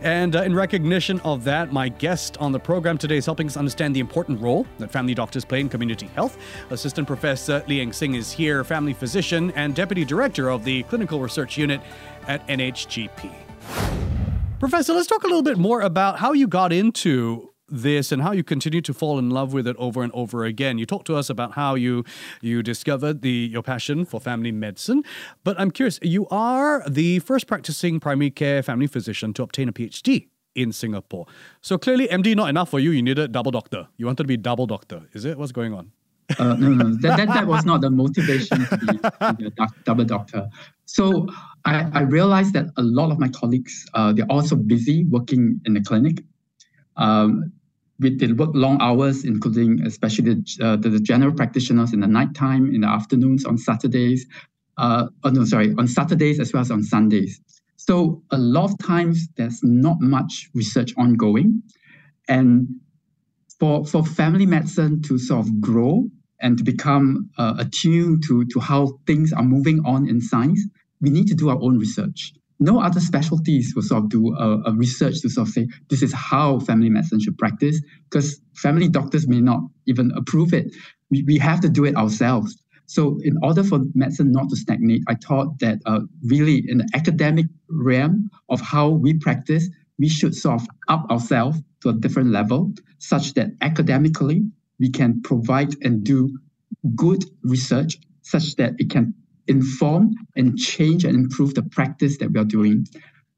And 0.00 0.34
uh, 0.34 0.40
in 0.44 0.54
recognition 0.54 1.20
of 1.20 1.44
that, 1.44 1.70
my 1.70 1.90
guest 1.90 2.38
on 2.38 2.50
the 2.50 2.60
program 2.60 2.96
today 2.96 3.18
is 3.18 3.26
helping 3.26 3.46
us 3.46 3.58
understand 3.58 3.94
the 3.94 4.00
important 4.00 4.40
role 4.40 4.66
that 4.78 4.90
family 4.90 5.12
doctors 5.14 5.44
play 5.44 5.60
in 5.60 5.68
community 5.68 6.06
health. 6.14 6.38
Assistant 6.70 7.06
Professor 7.06 7.62
Lee 7.68 7.82
Eng 7.82 7.92
Sing 7.92 8.14
is 8.14 8.32
here, 8.32 8.64
family 8.64 8.94
physician 8.94 9.50
and 9.50 9.74
deputy 9.74 10.02
director 10.02 10.48
of 10.48 10.64
the 10.64 10.82
Clinical 10.84 11.20
Research 11.20 11.58
Unit 11.58 11.82
at 12.26 12.48
NHGP. 12.48 14.03
Professor, 14.64 14.94
let's 14.94 15.06
talk 15.06 15.24
a 15.24 15.26
little 15.26 15.42
bit 15.42 15.58
more 15.58 15.82
about 15.82 16.20
how 16.20 16.32
you 16.32 16.48
got 16.48 16.72
into 16.72 17.50
this 17.68 18.10
and 18.10 18.22
how 18.22 18.32
you 18.32 18.42
continue 18.42 18.80
to 18.80 18.94
fall 18.94 19.18
in 19.18 19.28
love 19.28 19.52
with 19.52 19.66
it 19.66 19.76
over 19.78 20.02
and 20.02 20.10
over 20.14 20.46
again. 20.46 20.78
You 20.78 20.86
talked 20.86 21.06
to 21.08 21.16
us 21.16 21.28
about 21.28 21.52
how 21.52 21.74
you 21.74 22.02
you 22.40 22.62
discovered 22.62 23.20
the 23.20 23.50
your 23.52 23.62
passion 23.62 24.06
for 24.06 24.20
family 24.20 24.52
medicine, 24.52 25.04
but 25.44 25.60
I'm 25.60 25.70
curious. 25.70 25.98
You 26.00 26.26
are 26.28 26.82
the 26.88 27.18
first 27.18 27.46
practicing 27.46 28.00
primary 28.00 28.30
care 28.30 28.62
family 28.62 28.86
physician 28.86 29.34
to 29.34 29.42
obtain 29.42 29.68
a 29.68 29.72
PhD 29.74 30.28
in 30.54 30.72
Singapore. 30.72 31.26
So 31.60 31.76
clearly, 31.76 32.08
MD 32.08 32.34
not 32.34 32.48
enough 32.48 32.70
for 32.70 32.80
you. 32.80 32.90
You 32.90 33.02
needed 33.02 33.18
a 33.18 33.28
double 33.28 33.50
doctor. 33.50 33.88
You 33.98 34.06
wanted 34.06 34.22
to 34.22 34.28
be 34.28 34.38
double 34.38 34.66
doctor. 34.66 35.02
Is 35.12 35.26
it? 35.26 35.36
What's 35.36 35.52
going 35.52 35.74
on? 35.74 35.92
Uh, 36.38 36.54
no, 36.54 36.70
no, 36.70 36.96
that, 37.02 37.18
that, 37.18 37.28
that 37.28 37.46
was 37.46 37.66
not 37.66 37.82
the 37.82 37.90
motivation 37.90 38.64
to 38.64 38.78
be, 38.78 38.86
to 38.86 39.34
be 39.36 39.44
a 39.44 39.50
doc, 39.50 39.74
double 39.84 40.04
doctor. 40.04 40.48
So 40.86 41.28
I, 41.64 41.90
I 41.92 42.00
realized 42.02 42.52
that 42.54 42.66
a 42.76 42.82
lot 42.82 43.10
of 43.10 43.18
my 43.18 43.28
colleagues, 43.28 43.86
uh, 43.94 44.12
they're 44.12 44.30
also 44.30 44.56
busy 44.56 45.04
working 45.04 45.60
in 45.64 45.74
the 45.74 45.82
clinic. 45.82 46.22
Um, 46.96 47.52
they 47.98 48.32
work 48.32 48.50
long 48.54 48.78
hours, 48.80 49.24
including 49.24 49.80
especially 49.86 50.34
the, 50.34 50.58
uh, 50.62 50.76
the, 50.76 50.90
the, 50.90 51.00
general 51.00 51.32
practitioners 51.32 51.92
in 51.92 52.00
the 52.00 52.06
nighttime, 52.06 52.74
in 52.74 52.82
the 52.82 52.88
afternoons, 52.88 53.44
on 53.44 53.56
Saturdays. 53.56 54.26
Uh, 54.76 55.06
oh, 55.22 55.30
no, 55.30 55.44
sorry, 55.44 55.74
on 55.78 55.86
Saturdays 55.86 56.40
as 56.40 56.52
well 56.52 56.60
as 56.60 56.70
on 56.70 56.82
Sundays. 56.82 57.40
So 57.76 58.22
a 58.30 58.36
lot 58.36 58.70
of 58.70 58.78
times 58.78 59.28
there's 59.36 59.60
not 59.62 60.00
much 60.00 60.50
research 60.54 60.92
ongoing. 60.96 61.62
And 62.28 62.68
for, 63.58 63.86
for 63.86 64.04
family 64.04 64.46
medicine 64.46 65.00
to 65.02 65.18
sort 65.18 65.46
of 65.46 65.60
grow 65.60 66.08
and 66.40 66.58
to 66.58 66.64
become 66.64 67.30
uh, 67.38 67.54
attuned 67.58 68.24
to, 68.26 68.44
to 68.46 68.60
how 68.60 68.98
things 69.06 69.32
are 69.32 69.42
moving 69.42 69.80
on 69.86 70.08
in 70.08 70.20
science, 70.20 70.66
we 71.04 71.10
need 71.10 71.28
to 71.28 71.34
do 71.34 71.50
our 71.50 71.60
own 71.60 71.78
research. 71.78 72.32
No 72.60 72.80
other 72.80 73.00
specialties 73.00 73.74
will 73.74 73.82
sort 73.82 74.04
of 74.04 74.08
do 74.08 74.34
a, 74.34 74.62
a 74.70 74.72
research 74.72 75.20
to 75.20 75.28
sort 75.28 75.48
of 75.48 75.54
say 75.54 75.68
this 75.90 76.02
is 76.02 76.12
how 76.12 76.60
family 76.60 76.88
medicine 76.88 77.20
should 77.20 77.36
practice, 77.36 77.80
because 78.08 78.40
family 78.56 78.88
doctors 78.88 79.28
may 79.28 79.40
not 79.40 79.60
even 79.86 80.10
approve 80.16 80.54
it. 80.54 80.74
We, 81.10 81.22
we 81.24 81.38
have 81.38 81.60
to 81.60 81.68
do 81.68 81.84
it 81.84 81.96
ourselves. 81.96 82.56
So, 82.86 83.18
in 83.22 83.36
order 83.42 83.62
for 83.64 83.80
medicine 83.94 84.32
not 84.32 84.50
to 84.50 84.56
stagnate, 84.56 85.02
I 85.08 85.14
thought 85.14 85.58
that 85.60 85.78
uh, 85.86 86.00
really 86.22 86.64
in 86.68 86.78
the 86.78 86.88
academic 86.94 87.46
realm 87.68 88.30
of 88.48 88.60
how 88.60 88.88
we 88.88 89.14
practice, 89.14 89.68
we 89.98 90.08
should 90.08 90.34
sort 90.34 90.60
of 90.60 90.68
up 90.88 91.10
ourselves 91.10 91.58
to 91.82 91.90
a 91.90 91.92
different 91.92 92.30
level 92.30 92.72
such 92.98 93.34
that 93.34 93.48
academically 93.60 94.42
we 94.78 94.90
can 94.90 95.22
provide 95.22 95.74
and 95.82 96.04
do 96.04 96.36
good 96.96 97.24
research 97.42 97.98
such 98.22 98.56
that 98.56 98.74
it 98.78 98.90
can 98.90 99.14
inform 99.46 100.14
and 100.36 100.58
change 100.58 101.04
and 101.04 101.14
improve 101.14 101.54
the 101.54 101.62
practice 101.62 102.18
that 102.18 102.32
we 102.32 102.40
are 102.40 102.44
doing. 102.44 102.86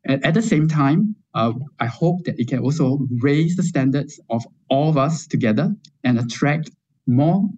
And 0.05 0.25
at 0.25 0.35
the 0.35 0.43
same 0.43 0.69
time, 0.69 1.17
uh, 1.35 1.53
I 1.81 1.87
hope 1.87 2.25
that 2.25 2.39
it 2.39 2.49
can 2.49 2.61
also 2.61 3.01
raise 3.21 3.57
the 3.57 3.63
standards 3.63 4.21
of 4.31 4.45
all 4.71 4.89
of 4.89 4.97
us 4.97 5.27
together 5.27 5.75
and 6.05 6.19
attract 6.19 6.71
more 7.07 7.49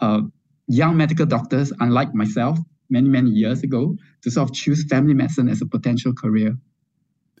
uh, 0.00 0.22
young 0.66 0.96
medical 0.96 1.26
doctors, 1.26 1.72
unlike 1.80 2.14
myself, 2.14 2.58
many, 2.90 3.08
many 3.08 3.30
years 3.30 3.62
ago, 3.62 3.96
to 4.22 4.30
sort 4.30 4.48
of 4.48 4.54
choose 4.54 4.84
family 4.88 5.14
medicine 5.14 5.48
as 5.48 5.60
a 5.60 5.66
potential 5.66 6.12
career 6.14 6.56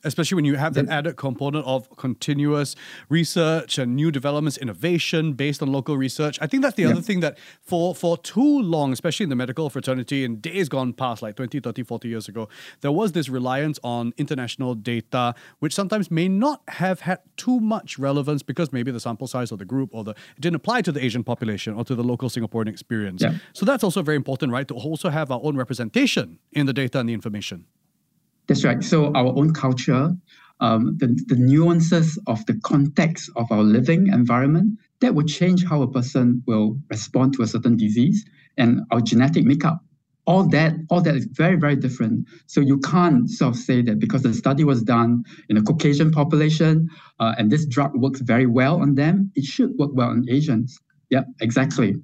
especially 0.04 0.36
when 0.36 0.44
you 0.44 0.56
have 0.56 0.74
that 0.74 0.88
added 0.88 1.16
component 1.16 1.66
of 1.66 1.94
continuous 1.96 2.74
research 3.08 3.78
and 3.78 3.96
new 3.96 4.10
developments, 4.10 4.56
innovation 4.58 5.32
based 5.32 5.62
on 5.62 5.70
local 5.72 5.96
research. 5.96 6.38
I 6.40 6.46
think 6.46 6.62
that's 6.62 6.76
the 6.76 6.84
yeah. 6.84 6.90
other 6.90 7.00
thing 7.00 7.20
that 7.20 7.38
for 7.60 7.94
for 7.94 8.16
too 8.18 8.60
long, 8.62 8.92
especially 8.92 9.24
in 9.24 9.30
the 9.30 9.36
medical 9.36 9.70
fraternity 9.70 10.24
in 10.24 10.40
days 10.40 10.68
gone 10.68 10.92
past, 10.92 11.22
like 11.22 11.36
20, 11.36 11.60
30, 11.60 11.82
40 11.82 12.08
years 12.08 12.28
ago, 12.28 12.48
there 12.80 12.92
was 12.92 13.12
this 13.12 13.28
reliance 13.28 13.78
on 13.82 14.12
international 14.16 14.74
data, 14.74 15.34
which 15.58 15.74
sometimes 15.74 16.10
may 16.10 16.28
not 16.28 16.62
have 16.68 17.00
had 17.00 17.18
too 17.36 17.60
much 17.60 17.98
relevance 17.98 18.42
because 18.42 18.72
maybe 18.72 18.90
the 18.90 19.00
sample 19.00 19.26
size 19.26 19.52
of 19.52 19.58
the 19.58 19.64
group 19.64 19.90
or 19.92 20.04
the 20.04 20.10
it 20.10 20.40
didn't 20.40 20.56
apply 20.56 20.82
to 20.82 20.92
the 20.92 21.04
Asian 21.04 21.24
population 21.24 21.74
or 21.74 21.84
to 21.84 21.94
the 21.94 22.04
local 22.04 22.28
Singaporean 22.28 22.68
experience. 22.68 23.22
Yeah. 23.22 23.38
So 23.52 23.64
that's 23.64 23.84
also 23.84 24.02
very 24.02 24.16
important, 24.16 24.52
right? 24.52 24.66
To 24.68 24.74
also 24.74 25.10
have 25.10 25.30
our 25.30 25.40
own 25.42 25.56
representation 25.56 26.38
in 26.52 26.66
the 26.66 26.72
data 26.72 26.98
and 26.98 27.08
the 27.08 27.14
information. 27.14 27.66
That's 28.48 28.64
right. 28.64 28.82
So 28.82 29.12
our 29.14 29.26
own 29.26 29.52
culture, 29.52 30.10
um, 30.60 30.96
the, 30.98 31.08
the 31.26 31.36
nuances 31.36 32.18
of 32.26 32.44
the 32.46 32.58
context 32.64 33.30
of 33.36 33.52
our 33.52 33.62
living 33.62 34.08
environment, 34.08 34.78
that 35.00 35.14
will 35.14 35.26
change 35.26 35.64
how 35.64 35.82
a 35.82 35.90
person 35.90 36.42
will 36.46 36.78
respond 36.90 37.34
to 37.34 37.42
a 37.42 37.46
certain 37.46 37.76
disease 37.76 38.24
and 38.56 38.80
our 38.90 39.00
genetic 39.00 39.44
makeup. 39.44 39.80
All 40.26 40.46
that, 40.48 40.74
all 40.90 41.00
that 41.02 41.14
is 41.14 41.26
very, 41.30 41.56
very 41.56 41.76
different. 41.76 42.26
So 42.46 42.60
you 42.60 42.78
can't 42.80 43.30
sort 43.30 43.54
of 43.54 43.60
say 43.60 43.80
that 43.82 43.98
because 43.98 44.22
the 44.22 44.34
study 44.34 44.64
was 44.64 44.82
done 44.82 45.24
in 45.48 45.56
a 45.56 45.62
Caucasian 45.62 46.10
population 46.10 46.88
uh, 47.20 47.34
and 47.38 47.50
this 47.50 47.64
drug 47.64 47.92
works 47.94 48.20
very 48.20 48.46
well 48.46 48.80
on 48.80 48.94
them, 48.94 49.30
it 49.34 49.44
should 49.44 49.72
work 49.78 49.90
well 49.94 50.08
on 50.08 50.26
Asians. 50.28 50.78
Yep, 51.10 51.26
exactly. 51.40 51.94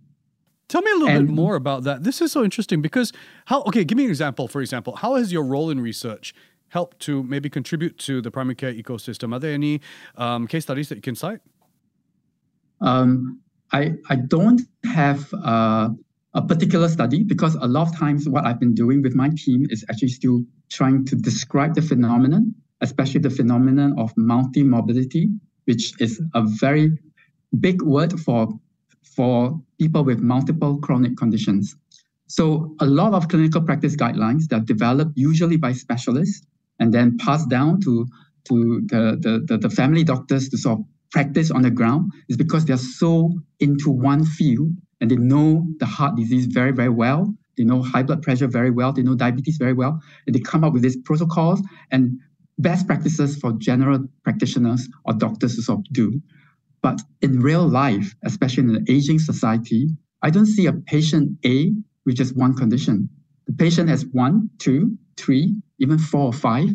Tell 0.68 0.82
me 0.82 0.90
a 0.90 0.94
little 0.94 1.08
and, 1.08 1.26
bit 1.26 1.34
more 1.34 1.56
about 1.56 1.84
that. 1.84 2.04
This 2.04 2.20
is 2.20 2.32
so 2.32 2.42
interesting 2.42 2.80
because 2.80 3.12
how, 3.46 3.62
okay, 3.62 3.84
give 3.84 3.98
me 3.98 4.04
an 4.04 4.10
example. 4.10 4.48
For 4.48 4.60
example, 4.60 4.96
how 4.96 5.14
has 5.16 5.32
your 5.32 5.44
role 5.44 5.70
in 5.70 5.80
research 5.80 6.34
helped 6.68 7.00
to 7.00 7.22
maybe 7.22 7.50
contribute 7.50 7.98
to 7.98 8.20
the 8.20 8.30
primary 8.30 8.54
care 8.54 8.72
ecosystem? 8.72 9.34
Are 9.34 9.38
there 9.38 9.52
any 9.52 9.80
um, 10.16 10.46
case 10.46 10.64
studies 10.64 10.88
that 10.88 10.96
you 10.96 11.02
can 11.02 11.14
cite? 11.14 11.40
Um, 12.80 13.40
I, 13.72 13.94
I 14.08 14.16
don't 14.16 14.62
have 14.84 15.32
uh, 15.34 15.90
a 16.34 16.42
particular 16.42 16.88
study 16.88 17.22
because 17.22 17.54
a 17.56 17.66
lot 17.66 17.88
of 17.88 17.96
times 17.96 18.28
what 18.28 18.44
I've 18.44 18.58
been 18.58 18.74
doing 18.74 19.02
with 19.02 19.14
my 19.14 19.30
team 19.36 19.66
is 19.70 19.84
actually 19.90 20.08
still 20.08 20.42
trying 20.70 21.04
to 21.06 21.16
describe 21.16 21.74
the 21.74 21.82
phenomenon, 21.82 22.54
especially 22.80 23.20
the 23.20 23.30
phenomenon 23.30 23.94
of 23.98 24.12
multi-morbidity, 24.16 25.28
which 25.64 26.00
is 26.00 26.20
a 26.34 26.42
very 26.42 26.98
big 27.60 27.82
word 27.82 28.18
for 28.18 28.48
for 29.14 29.60
people 29.78 30.04
with 30.04 30.20
multiple 30.20 30.78
chronic 30.78 31.16
conditions. 31.16 31.76
So 32.26 32.74
a 32.80 32.86
lot 32.86 33.14
of 33.14 33.28
clinical 33.28 33.62
practice 33.62 33.96
guidelines 33.96 34.48
that 34.48 34.56
are 34.56 34.64
developed 34.64 35.12
usually 35.14 35.56
by 35.56 35.72
specialists 35.72 36.46
and 36.80 36.92
then 36.92 37.18
passed 37.18 37.48
down 37.48 37.80
to, 37.82 38.06
to 38.48 38.82
the, 38.86 39.18
the, 39.20 39.44
the, 39.46 39.58
the 39.58 39.70
family 39.70 40.04
doctors 40.04 40.48
to 40.48 40.58
sort 40.58 40.80
of 40.80 40.84
practice 41.10 41.50
on 41.50 41.62
the 41.62 41.70
ground 41.70 42.10
is 42.28 42.36
because 42.36 42.64
they're 42.64 42.76
so 42.76 43.30
into 43.60 43.90
one 43.90 44.24
field 44.24 44.70
and 45.00 45.10
they 45.10 45.16
know 45.16 45.64
the 45.78 45.86
heart 45.86 46.16
disease 46.16 46.46
very, 46.46 46.72
very 46.72 46.88
well. 46.88 47.32
They 47.56 47.64
know 47.64 47.82
high 47.82 48.02
blood 48.02 48.22
pressure 48.22 48.48
very 48.48 48.70
well. 48.70 48.92
They 48.92 49.02
know 49.02 49.14
diabetes 49.14 49.58
very 49.58 49.74
well. 49.74 50.00
And 50.26 50.34
they 50.34 50.40
come 50.40 50.64
up 50.64 50.72
with 50.72 50.82
these 50.82 50.96
protocols 50.96 51.62
and 51.92 52.18
best 52.58 52.86
practices 52.86 53.36
for 53.36 53.52
general 53.52 54.04
practitioners 54.24 54.88
or 55.04 55.14
doctors 55.14 55.56
to 55.56 55.62
sort 55.62 55.80
of 55.80 55.84
do. 55.92 56.20
But 56.84 57.00
in 57.22 57.40
real 57.40 57.66
life, 57.66 58.14
especially 58.24 58.64
in 58.64 58.76
an 58.76 58.84
aging 58.90 59.18
society, 59.18 59.88
I 60.20 60.28
don't 60.28 60.44
see 60.44 60.66
a 60.66 60.74
patient 60.74 61.38
A 61.42 61.72
with 62.04 62.16
just 62.16 62.36
one 62.36 62.54
condition. 62.54 63.08
The 63.46 63.54
patient 63.54 63.88
has 63.88 64.04
one, 64.12 64.50
two, 64.58 64.98
three, 65.16 65.56
even 65.78 65.98
four 65.98 66.26
or 66.26 66.34
five. 66.34 66.68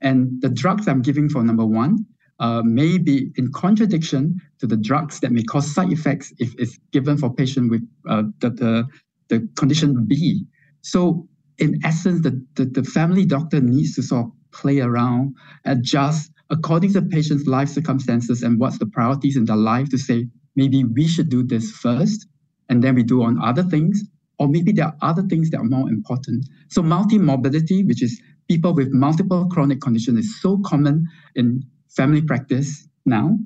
And 0.00 0.40
the 0.40 0.50
drugs 0.50 0.86
I'm 0.86 1.02
giving 1.02 1.28
for 1.28 1.42
number 1.42 1.66
one 1.66 2.06
uh, 2.38 2.62
may 2.62 2.96
be 2.96 3.32
in 3.34 3.50
contradiction 3.50 4.40
to 4.60 4.68
the 4.68 4.76
drugs 4.76 5.18
that 5.18 5.32
may 5.32 5.42
cause 5.42 5.74
side 5.74 5.92
effects 5.92 6.32
if 6.38 6.54
it's 6.60 6.78
given 6.92 7.18
for 7.18 7.34
patient 7.34 7.68
with 7.68 7.82
uh, 8.08 8.22
the, 8.38 8.50
the, 8.50 8.86
the 9.30 9.48
condition 9.56 10.06
B. 10.06 10.44
So 10.82 11.26
in 11.58 11.80
essence, 11.84 12.22
the, 12.22 12.40
the, 12.54 12.66
the 12.66 12.84
family 12.84 13.24
doctor 13.24 13.60
needs 13.60 13.96
to 13.96 14.02
sort 14.02 14.26
of 14.26 14.32
play 14.52 14.78
around, 14.78 15.34
adjust, 15.64 16.30
according 16.50 16.92
to 16.92 17.00
the 17.00 17.08
patient's 17.08 17.46
life 17.46 17.68
circumstances 17.68 18.42
and 18.42 18.60
what's 18.60 18.78
the 18.78 18.86
priorities 18.86 19.36
in 19.36 19.44
their 19.44 19.56
life 19.56 19.88
to 19.90 19.98
say, 19.98 20.26
maybe 20.54 20.84
we 20.84 21.06
should 21.06 21.28
do 21.28 21.42
this 21.42 21.70
first, 21.70 22.26
and 22.68 22.82
then 22.82 22.94
we 22.94 23.02
do 23.02 23.22
on 23.22 23.40
other 23.42 23.62
things, 23.62 24.02
or 24.38 24.48
maybe 24.48 24.72
there 24.72 24.86
are 24.86 24.96
other 25.02 25.22
things 25.22 25.50
that 25.50 25.58
are 25.58 25.64
more 25.64 25.88
important. 25.88 26.46
So 26.68 26.82
multi-morbidity, 26.82 27.84
which 27.84 28.02
is 28.02 28.20
people 28.48 28.74
with 28.74 28.92
multiple 28.92 29.48
chronic 29.48 29.80
conditions, 29.80 30.18
is 30.18 30.40
so 30.40 30.58
common 30.64 31.06
in 31.34 31.62
family 31.88 32.22
practice 32.22 32.88
now 33.04 33.38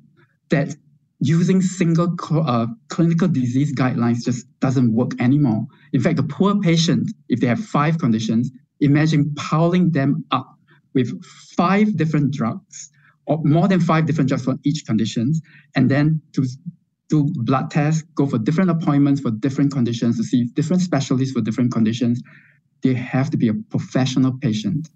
that 0.50 0.74
using 1.20 1.60
single 1.60 2.16
uh, 2.32 2.66
clinical 2.88 3.28
disease 3.28 3.74
guidelines 3.74 4.24
just 4.24 4.46
doesn't 4.60 4.92
work 4.94 5.12
anymore. 5.20 5.66
In 5.92 6.00
fact, 6.00 6.18
a 6.18 6.22
poor 6.22 6.58
patient, 6.60 7.10
if 7.28 7.40
they 7.40 7.46
have 7.46 7.60
five 7.60 7.98
conditions, 7.98 8.50
imagine 8.80 9.34
piling 9.34 9.90
them 9.90 10.24
up 10.30 10.56
with 10.94 11.22
five 11.56 11.96
different 11.96 12.32
drugs 12.32 12.90
or 13.26 13.40
more 13.44 13.68
than 13.68 13.80
five 13.80 14.06
different 14.06 14.28
drugs 14.28 14.44
for 14.44 14.56
each 14.64 14.84
conditions, 14.86 15.40
and 15.76 15.90
then 15.90 16.20
to 16.32 16.46
do 17.08 17.28
blood 17.34 17.70
tests, 17.70 18.02
go 18.14 18.26
for 18.26 18.38
different 18.38 18.70
appointments 18.70 19.20
for 19.20 19.30
different 19.30 19.72
conditions, 19.72 20.16
to 20.16 20.24
see 20.24 20.44
different 20.54 20.82
specialists 20.82 21.32
for 21.32 21.40
different 21.40 21.72
conditions. 21.72 22.22
They 22.82 22.94
have 22.94 23.30
to 23.30 23.36
be 23.36 23.48
a 23.48 23.54
professional 23.54 24.32
patient. 24.38 24.88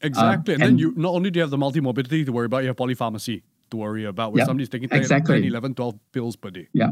Exactly. 0.00 0.54
And, 0.54 0.62
and, 0.62 0.72
then 0.72 0.78
you 0.78 0.94
not 0.96 1.14
only 1.14 1.30
do 1.30 1.38
you 1.38 1.42
have 1.42 1.50
the 1.50 1.58
multi-morbidity 1.58 2.24
to 2.24 2.32
worry 2.32 2.46
about, 2.46 2.62
you 2.62 2.68
have 2.68 2.76
polypharmacy 2.76 3.42
to 3.70 3.76
worry 3.76 4.04
about 4.04 4.32
where 4.32 4.44
somebody's 4.44 4.68
taking 4.68 4.88
10, 4.88 4.98
exactly. 4.98 5.40
10, 5.40 5.44
11, 5.44 5.74
12 5.74 5.98
pills 6.12 6.36
per 6.36 6.50
day. 6.50 6.68
Yeah. 6.72 6.90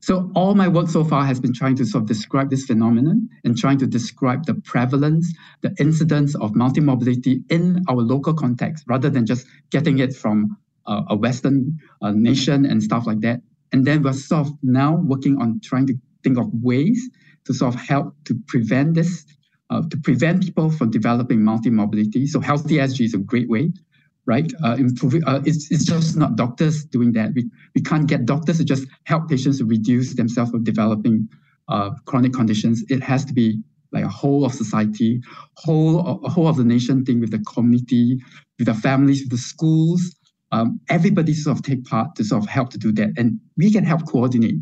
So 0.00 0.30
all 0.34 0.54
my 0.54 0.66
work 0.66 0.88
so 0.88 1.04
far 1.04 1.24
has 1.26 1.38
been 1.40 1.52
trying 1.52 1.76
to 1.76 1.84
sort 1.84 2.02
of 2.02 2.08
describe 2.08 2.48
this 2.48 2.64
phenomenon 2.64 3.28
and 3.44 3.56
trying 3.56 3.78
to 3.78 3.86
describe 3.86 4.46
the 4.46 4.54
prevalence, 4.54 5.32
the 5.60 5.74
incidence 5.78 6.34
of 6.36 6.52
multimorbidity 6.52 7.42
in 7.50 7.84
our 7.88 8.00
local 8.00 8.32
context, 8.32 8.84
rather 8.88 9.10
than 9.10 9.26
just 9.26 9.46
getting 9.70 9.98
it 9.98 10.16
from 10.16 10.56
uh, 10.86 11.02
a 11.08 11.16
Western 11.16 11.78
uh, 12.00 12.12
nation 12.12 12.64
and 12.64 12.82
stuff 12.82 13.06
like 13.06 13.20
that. 13.20 13.42
And 13.72 13.86
then 13.86 14.02
we're 14.02 14.14
sort 14.14 14.46
of 14.46 14.52
now 14.62 14.96
working 14.96 15.40
on 15.40 15.60
trying 15.62 15.86
to 15.88 15.94
think 16.24 16.38
of 16.38 16.48
ways 16.52 17.08
to 17.44 17.54
sort 17.54 17.74
of 17.74 17.80
help 17.80 18.14
to 18.24 18.34
prevent 18.48 18.94
this, 18.94 19.26
uh, 19.68 19.82
to 19.90 19.96
prevent 19.98 20.42
people 20.42 20.70
from 20.70 20.90
developing 20.90 21.44
multi-morbidity. 21.44 22.26
So 22.26 22.40
Healthier 22.40 22.84
SG 22.84 23.04
is 23.04 23.14
a 23.14 23.18
great 23.18 23.48
way, 23.48 23.72
right? 24.26 24.52
Uh, 24.62 24.76
improving, 24.78 25.22
uh, 25.26 25.40
it's, 25.44 25.70
it's 25.70 25.84
just 25.84 26.16
not 26.16 26.36
doctors 26.36 26.84
doing 26.84 27.12
that. 27.12 27.32
We, 27.34 27.50
we 27.74 27.80
can't 27.82 28.06
get 28.06 28.26
doctors 28.26 28.58
to 28.58 28.64
just 28.64 28.86
help 29.04 29.28
patients 29.28 29.58
to 29.58 29.64
reduce 29.64 30.14
themselves 30.14 30.50
from 30.50 30.64
developing 30.64 31.28
uh, 31.68 31.90
chronic 32.04 32.32
conditions. 32.32 32.84
It 32.88 33.02
has 33.02 33.24
to 33.24 33.32
be 33.32 33.62
like 33.92 34.04
a 34.04 34.08
whole 34.08 34.44
of 34.44 34.52
society, 34.52 35.20
whole, 35.54 36.20
a 36.24 36.28
whole 36.28 36.46
of 36.48 36.56
the 36.56 36.64
nation 36.64 37.04
thing 37.04 37.20
with 37.20 37.32
the 37.32 37.40
community, 37.40 38.20
with 38.58 38.66
the 38.66 38.74
families, 38.74 39.22
with 39.22 39.30
the 39.30 39.38
schools, 39.38 40.14
um, 40.52 40.80
everybody 40.88 41.34
sort 41.34 41.58
of 41.58 41.64
take 41.64 41.84
part 41.84 42.16
to 42.16 42.24
sort 42.24 42.42
of 42.42 42.48
help 42.48 42.70
to 42.70 42.78
do 42.78 42.92
that. 42.92 43.12
And 43.16 43.40
we 43.56 43.72
can 43.72 43.84
help 43.84 44.06
coordinate. 44.06 44.56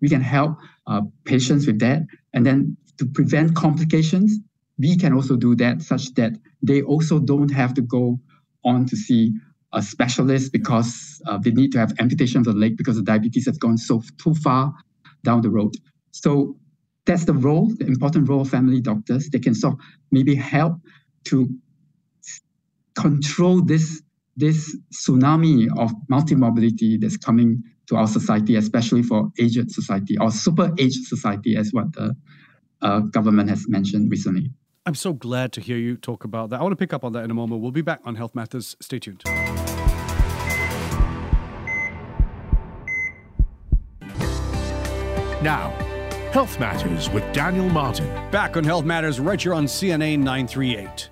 We 0.00 0.08
can 0.08 0.20
help 0.20 0.56
uh, 0.86 1.02
patients 1.24 1.66
with 1.66 1.78
that. 1.80 2.02
And 2.32 2.44
then 2.46 2.76
to 2.98 3.06
prevent 3.06 3.54
complications, 3.54 4.38
we 4.78 4.96
can 4.96 5.12
also 5.12 5.36
do 5.36 5.54
that 5.56 5.82
such 5.82 6.14
that 6.14 6.32
they 6.62 6.82
also 6.82 7.18
don't 7.18 7.50
have 7.50 7.74
to 7.74 7.82
go 7.82 8.18
on 8.64 8.86
to 8.86 8.96
see 8.96 9.32
a 9.72 9.82
specialist 9.82 10.52
because 10.52 11.20
uh, 11.26 11.38
they 11.38 11.50
need 11.50 11.72
to 11.72 11.78
have 11.78 11.92
amputation 11.98 12.38
of 12.38 12.44
the 12.44 12.52
leg 12.52 12.76
because 12.76 12.96
the 12.96 13.02
diabetes 13.02 13.46
has 13.46 13.58
gone 13.58 13.76
so 13.76 14.02
too 14.22 14.34
far 14.36 14.72
down 15.24 15.40
the 15.42 15.50
road. 15.50 15.74
So 16.12 16.56
that's 17.06 17.24
the 17.24 17.34
role, 17.34 17.72
the 17.78 17.86
important 17.86 18.28
role 18.28 18.42
of 18.42 18.48
family 18.48 18.80
doctors. 18.80 19.28
They 19.30 19.40
can 19.40 19.54
sort 19.54 19.74
of 19.74 19.80
maybe 20.10 20.34
help 20.34 20.76
to 21.24 21.48
control 22.94 23.62
this 23.62 24.02
this 24.36 24.76
tsunami 24.92 25.68
of 25.78 25.92
multi-morbidity 26.08 26.96
that's 26.98 27.16
coming 27.16 27.62
to 27.86 27.96
our 27.96 28.06
society, 28.06 28.56
especially 28.56 29.02
for 29.02 29.30
aged 29.38 29.70
society 29.70 30.18
or 30.18 30.30
super 30.30 30.72
aged 30.78 31.06
society, 31.06 31.56
as 31.56 31.70
what 31.72 31.92
the 31.92 32.16
uh, 32.82 33.00
government 33.00 33.48
has 33.48 33.68
mentioned 33.68 34.10
recently. 34.10 34.50
I'm 34.86 34.94
so 34.94 35.14
glad 35.14 35.52
to 35.52 35.62
hear 35.62 35.78
you 35.78 35.96
talk 35.96 36.24
about 36.24 36.50
that. 36.50 36.60
I 36.60 36.62
want 36.62 36.72
to 36.72 36.76
pick 36.76 36.92
up 36.92 37.04
on 37.04 37.12
that 37.14 37.24
in 37.24 37.30
a 37.30 37.34
moment. 37.34 37.62
We'll 37.62 37.70
be 37.70 37.80
back 37.80 38.00
on 38.04 38.16
Health 38.16 38.34
Matters. 38.34 38.76
Stay 38.80 38.98
tuned. 38.98 39.22
Now, 45.42 45.70
Health 46.32 46.60
Matters 46.60 47.08
with 47.08 47.24
Daniel 47.32 47.68
Martin. 47.70 48.06
Back 48.30 48.58
on 48.58 48.64
Health 48.64 48.84
Matters 48.84 49.20
right 49.20 49.40
here 49.40 49.54
on 49.54 49.64
CNA 49.64 50.18
938. 50.18 51.08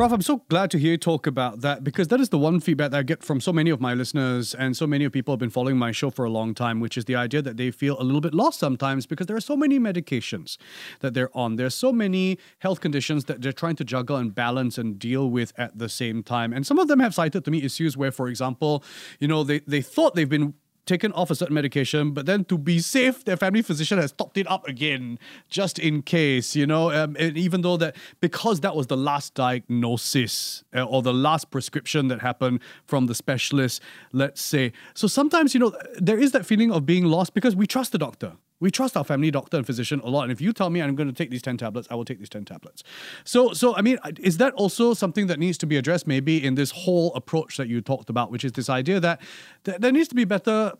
Prof, 0.00 0.12
I'm 0.12 0.22
so 0.22 0.42
glad 0.48 0.70
to 0.70 0.78
hear 0.78 0.92
you 0.92 0.96
talk 0.96 1.26
about 1.26 1.60
that 1.60 1.84
because 1.84 2.08
that 2.08 2.22
is 2.22 2.30
the 2.30 2.38
one 2.38 2.58
feedback 2.58 2.92
that 2.92 2.96
I 2.96 3.02
get 3.02 3.22
from 3.22 3.38
so 3.38 3.52
many 3.52 3.68
of 3.68 3.82
my 3.82 3.92
listeners 3.92 4.54
and 4.54 4.74
so 4.74 4.86
many 4.86 5.04
of 5.04 5.12
people 5.12 5.32
have 5.32 5.38
been 5.38 5.50
following 5.50 5.76
my 5.76 5.92
show 5.92 6.08
for 6.08 6.24
a 6.24 6.30
long 6.30 6.54
time, 6.54 6.80
which 6.80 6.96
is 6.96 7.04
the 7.04 7.14
idea 7.16 7.42
that 7.42 7.58
they 7.58 7.70
feel 7.70 8.00
a 8.00 8.02
little 8.02 8.22
bit 8.22 8.32
lost 8.32 8.58
sometimes 8.58 9.04
because 9.04 9.26
there 9.26 9.36
are 9.36 9.42
so 9.42 9.58
many 9.58 9.78
medications 9.78 10.56
that 11.00 11.12
they're 11.12 11.28
on. 11.36 11.56
There's 11.56 11.74
so 11.74 11.92
many 11.92 12.38
health 12.60 12.80
conditions 12.80 13.26
that 13.26 13.42
they're 13.42 13.52
trying 13.52 13.76
to 13.76 13.84
juggle 13.84 14.16
and 14.16 14.34
balance 14.34 14.78
and 14.78 14.98
deal 14.98 15.28
with 15.28 15.52
at 15.58 15.76
the 15.76 15.90
same 15.90 16.22
time. 16.22 16.54
And 16.54 16.66
some 16.66 16.78
of 16.78 16.88
them 16.88 17.00
have 17.00 17.14
cited 17.14 17.44
to 17.44 17.50
me 17.50 17.62
issues 17.62 17.94
where, 17.94 18.10
for 18.10 18.28
example, 18.28 18.82
you 19.18 19.28
know, 19.28 19.44
they, 19.44 19.58
they 19.66 19.82
thought 19.82 20.14
they've 20.14 20.26
been 20.26 20.54
taken 20.90 21.12
off 21.12 21.30
a 21.30 21.36
certain 21.36 21.54
medication, 21.54 22.10
but 22.10 22.26
then 22.26 22.44
to 22.44 22.58
be 22.58 22.80
safe, 22.80 23.24
their 23.24 23.36
family 23.36 23.62
physician 23.62 23.96
has 23.98 24.10
topped 24.10 24.36
it 24.36 24.50
up 24.50 24.66
again 24.66 25.18
just 25.48 25.78
in 25.78 26.02
case, 26.02 26.56
you 26.56 26.66
know. 26.66 26.90
Um, 26.90 27.16
and 27.16 27.36
even 27.36 27.60
though 27.60 27.76
that, 27.76 27.94
because 28.20 28.60
that 28.60 28.74
was 28.74 28.88
the 28.88 28.96
last 28.96 29.34
diagnosis 29.34 30.64
uh, 30.74 30.82
or 30.82 31.00
the 31.02 31.14
last 31.14 31.50
prescription 31.52 32.08
that 32.08 32.20
happened 32.20 32.60
from 32.86 33.06
the 33.06 33.14
specialist, 33.14 33.80
let's 34.12 34.42
say. 34.42 34.72
So 34.94 35.06
sometimes, 35.06 35.54
you 35.54 35.60
know, 35.60 35.72
there 35.96 36.18
is 36.18 36.32
that 36.32 36.44
feeling 36.44 36.72
of 36.72 36.84
being 36.84 37.04
lost 37.04 37.34
because 37.34 37.54
we 37.54 37.66
trust 37.68 37.92
the 37.92 37.98
doctor. 37.98 38.32
We 38.60 38.70
trust 38.70 38.96
our 38.96 39.04
family 39.04 39.30
doctor 39.30 39.56
and 39.56 39.66
physician 39.66 40.00
a 40.04 40.10
lot. 40.10 40.24
And 40.24 40.32
if 40.32 40.40
you 40.40 40.52
tell 40.52 40.70
me 40.70 40.82
I'm 40.82 40.94
going 40.94 41.08
to 41.08 41.14
take 41.14 41.30
these 41.30 41.42
10 41.42 41.56
tablets, 41.56 41.88
I 41.90 41.94
will 41.94 42.04
take 42.04 42.18
these 42.18 42.28
10 42.28 42.44
tablets. 42.44 42.82
So, 43.24 43.52
so 43.54 43.74
I 43.74 43.80
mean, 43.80 43.98
is 44.20 44.36
that 44.36 44.52
also 44.54 44.94
something 44.94 45.26
that 45.28 45.38
needs 45.38 45.56
to 45.58 45.66
be 45.66 45.76
addressed 45.76 46.06
maybe 46.06 46.44
in 46.44 46.54
this 46.54 46.70
whole 46.70 47.14
approach 47.14 47.56
that 47.56 47.68
you 47.68 47.80
talked 47.80 48.10
about, 48.10 48.30
which 48.30 48.44
is 48.44 48.52
this 48.52 48.68
idea 48.68 49.00
that, 49.00 49.20
that 49.64 49.80
there 49.80 49.92
needs 49.92 50.08
to 50.08 50.14
be 50.14 50.24
better 50.24 50.74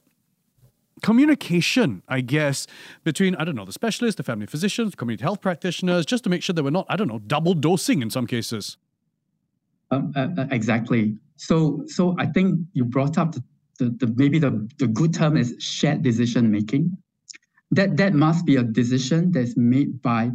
communication, 1.02 2.02
I 2.08 2.20
guess, 2.20 2.66
between, 3.04 3.34
I 3.36 3.44
don't 3.44 3.54
know, 3.54 3.64
the 3.64 3.72
specialists, 3.72 4.16
the 4.16 4.22
family 4.22 4.46
physicians, 4.46 4.94
community 4.94 5.22
health 5.22 5.40
practitioners, 5.40 6.04
just 6.04 6.24
to 6.24 6.30
make 6.30 6.42
sure 6.42 6.52
that 6.52 6.62
we're 6.62 6.70
not, 6.70 6.84
I 6.90 6.96
don't 6.96 7.08
know, 7.08 7.20
double 7.20 7.54
dosing 7.54 8.02
in 8.02 8.10
some 8.10 8.26
cases. 8.26 8.76
Um, 9.90 10.12
uh, 10.14 10.28
uh 10.36 10.46
exactly. 10.50 11.16
So, 11.36 11.84
so 11.86 12.14
I 12.18 12.26
think 12.26 12.60
you 12.74 12.84
brought 12.84 13.16
up 13.16 13.32
the, 13.32 13.42
the, 13.78 14.06
the 14.06 14.14
maybe 14.16 14.38
the, 14.38 14.68
the 14.78 14.86
good 14.86 15.14
term 15.14 15.38
is 15.38 15.54
shared 15.58 16.02
decision 16.02 16.50
making 16.50 16.96
that 17.70 17.96
that 17.96 18.14
must 18.14 18.44
be 18.44 18.56
a 18.56 18.62
decision 18.62 19.30
that's 19.32 19.56
made 19.56 20.02
by 20.02 20.32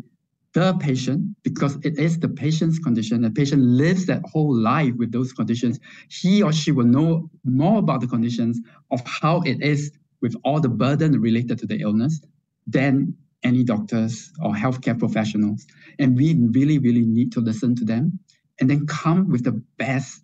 the 0.54 0.74
patient 0.80 1.36
because 1.43 1.76
it 1.84 2.00
is 2.00 2.17
the 2.19 2.30
patient's 2.30 2.80
condition. 2.80 3.21
The 3.21 3.30
patient 3.30 3.62
lives 3.62 4.06
that 4.06 4.21
whole 4.24 4.56
life 4.56 4.93
with 4.95 5.12
those 5.12 5.34
conditions. 5.34 5.80
He 6.10 6.41
or 6.41 6.54
she 6.54 6.71
will 6.71 6.86
know 6.86 7.30
more 7.43 7.80
about 7.80 8.00
the 8.00 8.08
conditions 8.08 8.60
of 8.89 9.02
how 9.06 9.41
it 9.41 9.62
is 9.62 9.91
with 10.21 10.36
all 10.45 10.62
the 10.62 10.69
burden 10.69 11.19
related 11.19 11.60
to 11.60 11.65
the 11.67 11.82
illness 11.82 12.21
than 12.65 13.15
any 13.43 13.63
doctors 13.63 14.32
or 14.41 14.54
healthcare 14.54 14.98
professionals. 14.98 15.67
And 16.00 16.15
we 16.15 16.36
really, 16.36 16.80
really 16.80 17.06
need 17.06 17.34
to 17.34 17.41
listen 17.41 17.76
to 17.76 17.86
them 17.86 18.17
and 18.60 18.69
then 18.69 18.88
come 18.88 19.30
with 19.30 19.43
the 19.43 19.62
best 19.78 20.21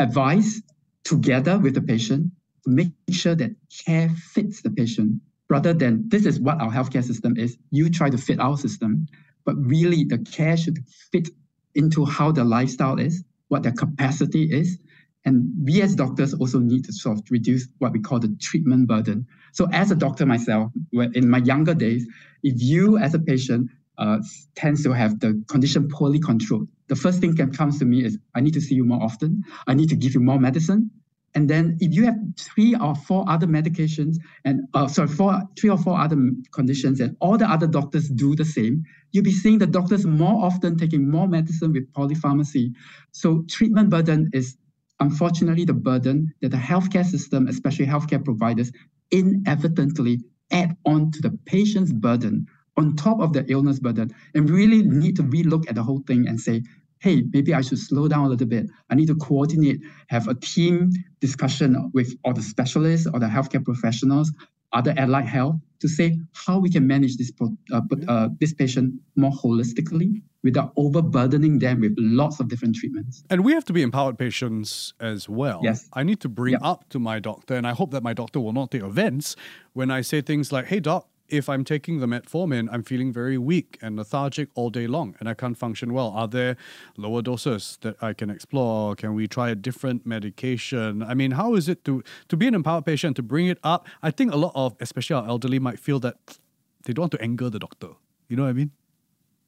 advice 0.00 0.60
together 1.04 1.56
with 1.56 1.74
the 1.74 1.80
patient 1.80 2.32
to 2.64 2.70
make 2.70 2.88
sure 3.10 3.36
that 3.36 3.52
care 3.86 4.08
fits 4.08 4.60
the 4.62 4.70
patient 4.70 5.20
rather 5.48 5.72
than 5.72 6.08
this 6.08 6.26
is 6.26 6.40
what 6.40 6.60
our 6.60 6.70
healthcare 6.70 7.04
system 7.04 7.36
is. 7.36 7.56
You 7.70 7.90
try 7.90 8.10
to 8.10 8.18
fit 8.18 8.40
our 8.40 8.56
system, 8.56 9.06
but 9.44 9.56
really 9.56 10.04
the 10.04 10.18
care 10.18 10.56
should 10.56 10.78
fit 11.12 11.28
into 11.74 12.04
how 12.04 12.32
the 12.32 12.44
lifestyle 12.44 12.98
is, 12.98 13.24
what 13.48 13.62
their 13.62 13.72
capacity 13.72 14.44
is. 14.44 14.78
And 15.24 15.52
we 15.62 15.82
as 15.82 15.94
doctors 15.94 16.34
also 16.34 16.58
need 16.58 16.84
to 16.84 16.92
sort 16.92 17.18
of 17.18 17.24
reduce 17.30 17.68
what 17.78 17.92
we 17.92 18.00
call 18.00 18.20
the 18.20 18.36
treatment 18.40 18.86
burden. 18.86 19.26
So 19.52 19.68
as 19.72 19.90
a 19.90 19.96
doctor 19.96 20.24
myself, 20.24 20.72
in 20.92 21.28
my 21.28 21.38
younger 21.38 21.74
days, 21.74 22.06
if 22.42 22.62
you 22.62 22.98
as 22.98 23.14
a 23.14 23.18
patient 23.18 23.70
uh, 23.98 24.18
tends 24.54 24.82
to 24.84 24.92
have 24.92 25.18
the 25.20 25.42
condition 25.48 25.88
poorly 25.88 26.20
controlled, 26.20 26.68
the 26.88 26.96
first 26.96 27.20
thing 27.20 27.34
that 27.36 27.56
comes 27.56 27.78
to 27.80 27.84
me 27.84 28.04
is 28.04 28.18
I 28.34 28.40
need 28.40 28.54
to 28.54 28.60
see 28.60 28.76
you 28.76 28.84
more 28.84 29.02
often. 29.02 29.42
I 29.66 29.74
need 29.74 29.88
to 29.88 29.96
give 29.96 30.14
you 30.14 30.20
more 30.20 30.38
medicine. 30.38 30.90
And 31.36 31.50
then 31.50 31.76
if 31.80 31.92
you 31.92 32.06
have 32.06 32.16
three 32.38 32.74
or 32.74 32.94
four 32.94 33.28
other 33.28 33.46
medications 33.46 34.16
and 34.46 34.62
uh, 34.72 34.88
sorry, 34.88 35.08
four, 35.08 35.42
three 35.60 35.68
or 35.68 35.76
four 35.76 35.98
other 36.00 36.16
conditions 36.50 36.98
and 36.98 37.14
all 37.20 37.36
the 37.36 37.48
other 37.48 37.66
doctors 37.66 38.08
do 38.08 38.34
the 38.34 38.44
same, 38.44 38.82
you'll 39.12 39.22
be 39.22 39.32
seeing 39.32 39.58
the 39.58 39.66
doctors 39.66 40.06
more 40.06 40.42
often 40.42 40.78
taking 40.78 41.10
more 41.10 41.28
medicine 41.28 41.74
with 41.74 41.92
polypharmacy. 41.92 42.72
So 43.12 43.44
treatment 43.50 43.90
burden 43.90 44.30
is 44.32 44.56
unfortunately 44.98 45.66
the 45.66 45.74
burden 45.74 46.32
that 46.40 46.52
the 46.52 46.56
healthcare 46.56 47.04
system, 47.04 47.48
especially 47.48 47.84
healthcare 47.86 48.24
providers, 48.24 48.72
inevitably 49.10 50.22
add 50.50 50.74
on 50.86 51.10
to 51.12 51.20
the 51.20 51.38
patient's 51.44 51.92
burden 51.92 52.46
on 52.78 52.96
top 52.96 53.20
of 53.20 53.34
the 53.34 53.44
illness 53.50 53.78
burden 53.78 54.10
and 54.34 54.48
really 54.48 54.82
need 54.82 55.16
to 55.16 55.22
relook 55.22 55.68
at 55.68 55.74
the 55.74 55.82
whole 55.82 56.02
thing 56.06 56.26
and 56.26 56.40
say, 56.40 56.62
hey, 57.00 57.24
maybe 57.32 57.54
I 57.54 57.60
should 57.60 57.78
slow 57.78 58.08
down 58.08 58.26
a 58.26 58.28
little 58.28 58.46
bit. 58.46 58.66
I 58.90 58.94
need 58.94 59.06
to 59.08 59.14
coordinate, 59.16 59.80
have 60.08 60.28
a 60.28 60.34
team 60.34 60.90
discussion 61.20 61.90
with 61.92 62.14
all 62.24 62.32
the 62.32 62.42
specialists 62.42 63.06
or 63.12 63.20
the 63.20 63.26
healthcare 63.26 63.64
professionals, 63.64 64.32
other 64.72 64.94
allied 64.96 65.26
health, 65.26 65.56
to 65.80 65.88
say 65.88 66.18
how 66.32 66.58
we 66.58 66.70
can 66.70 66.86
manage 66.86 67.16
this 67.16 67.30
uh, 67.40 67.80
uh, 68.08 68.28
this 68.40 68.54
patient 68.54 68.94
more 69.14 69.30
holistically 69.30 70.22
without 70.42 70.72
overburdening 70.76 71.58
them 71.58 71.80
with 71.80 71.94
lots 71.98 72.40
of 72.40 72.48
different 72.48 72.74
treatments. 72.76 73.24
And 73.28 73.44
we 73.44 73.52
have 73.52 73.64
to 73.66 73.72
be 73.72 73.82
empowered 73.82 74.18
patients 74.18 74.94
as 75.00 75.28
well. 75.28 75.60
Yes. 75.62 75.88
I 75.92 76.02
need 76.02 76.20
to 76.20 76.28
bring 76.28 76.52
yep. 76.52 76.60
up 76.62 76.88
to 76.90 76.98
my 76.98 77.18
doctor, 77.18 77.54
and 77.54 77.66
I 77.66 77.72
hope 77.72 77.90
that 77.90 78.02
my 78.02 78.14
doctor 78.14 78.40
will 78.40 78.52
not 78.52 78.70
take 78.70 78.82
offense 78.82 79.36
when 79.72 79.90
I 79.90 80.00
say 80.00 80.20
things 80.20 80.52
like, 80.52 80.66
hey, 80.66 80.80
doc, 80.80 81.08
if 81.28 81.48
I'm 81.48 81.64
taking 81.64 82.00
the 82.00 82.06
metformin, 82.06 82.68
I'm 82.70 82.82
feeling 82.82 83.12
very 83.12 83.38
weak 83.38 83.78
and 83.82 83.96
lethargic 83.96 84.48
all 84.54 84.70
day 84.70 84.86
long 84.86 85.16
and 85.20 85.28
I 85.28 85.34
can't 85.34 85.56
function 85.56 85.92
well. 85.92 86.08
Are 86.08 86.28
there 86.28 86.56
lower 86.96 87.22
doses 87.22 87.78
that 87.82 87.96
I 88.02 88.12
can 88.12 88.30
explore? 88.30 88.94
Can 88.94 89.14
we 89.14 89.26
try 89.28 89.50
a 89.50 89.54
different 89.54 90.06
medication? 90.06 91.02
I 91.02 91.14
mean, 91.14 91.32
how 91.32 91.54
is 91.54 91.68
it 91.68 91.84
to, 91.84 92.02
to 92.28 92.36
be 92.36 92.46
an 92.46 92.54
empowered 92.54 92.86
patient, 92.86 93.16
to 93.16 93.22
bring 93.22 93.46
it 93.46 93.58
up? 93.62 93.86
I 94.02 94.10
think 94.10 94.32
a 94.32 94.36
lot 94.36 94.52
of, 94.54 94.76
especially 94.80 95.14
our 95.14 95.26
elderly, 95.26 95.58
might 95.58 95.78
feel 95.78 96.00
that 96.00 96.38
they 96.84 96.92
don't 96.92 97.04
want 97.04 97.12
to 97.12 97.22
anger 97.22 97.50
the 97.50 97.58
doctor. 97.58 97.90
You 98.28 98.36
know 98.36 98.44
what 98.44 98.50
I 98.50 98.52
mean? 98.52 98.70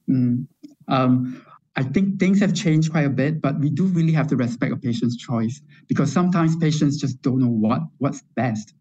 Mm. 0.09 0.47
Um, 0.89 1.45
I 1.77 1.85
think 1.85 2.19
things 2.19 2.41
have 2.41 2.55
changed 2.55 2.91
quite 2.91 3.07
a 3.07 3.11
bit, 3.11 3.41
but 3.41 3.61
we 3.61 3.71
do 3.71 3.85
really 3.87 4.13
have 4.13 4.27
to 4.29 4.37
respect 4.37 4.73
a 4.73 4.77
patient's 4.77 5.17
choice 5.17 5.61
because 5.87 6.11
sometimes 6.11 6.57
patients 6.57 6.97
just 6.97 7.23
don't 7.23 7.39
know 7.39 7.47
what 7.47 7.83
what's 7.99 8.23
best. 8.35 8.75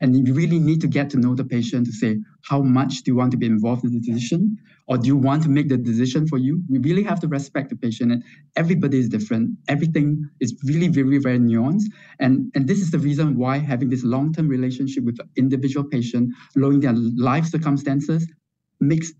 And 0.00 0.26
you 0.26 0.32
really 0.32 0.58
need 0.58 0.80
to 0.80 0.86
get 0.86 1.10
to 1.10 1.18
know 1.18 1.34
the 1.34 1.44
patient 1.44 1.86
to 1.86 1.92
say, 1.92 2.18
how 2.44 2.62
much 2.62 3.02
do 3.02 3.10
you 3.10 3.16
want 3.16 3.30
to 3.32 3.36
be 3.36 3.46
involved 3.46 3.84
in 3.84 3.92
the 3.92 4.00
decision? 4.00 4.56
Or 4.86 4.96
do 4.96 5.06
you 5.06 5.16
want 5.16 5.42
to 5.42 5.48
make 5.50 5.68
the 5.68 5.76
decision 5.76 6.26
for 6.26 6.38
you? 6.38 6.62
We 6.68 6.78
really 6.78 7.02
have 7.02 7.20
to 7.20 7.28
respect 7.28 7.68
the 7.70 7.76
patient 7.76 8.10
and 8.12 8.24
everybody 8.56 8.98
is 8.98 9.08
different. 9.08 9.50
Everything 9.68 10.28
is 10.40 10.54
really 10.64 10.88
very 10.88 11.18
very 11.18 11.38
nuanced. 11.38 11.86
And 12.20 12.50
and 12.54 12.66
this 12.66 12.80
is 12.80 12.90
the 12.90 12.98
reason 12.98 13.36
why 13.36 13.58
having 13.58 13.90
this 13.90 14.04
long-term 14.04 14.48
relationship 14.48 15.04
with 15.04 15.16
the 15.18 15.24
individual 15.36 15.84
patient 15.86 16.32
knowing 16.56 16.80
their 16.80 16.94
life 16.94 17.46
circumstances 17.46 18.26
makes 18.80 19.12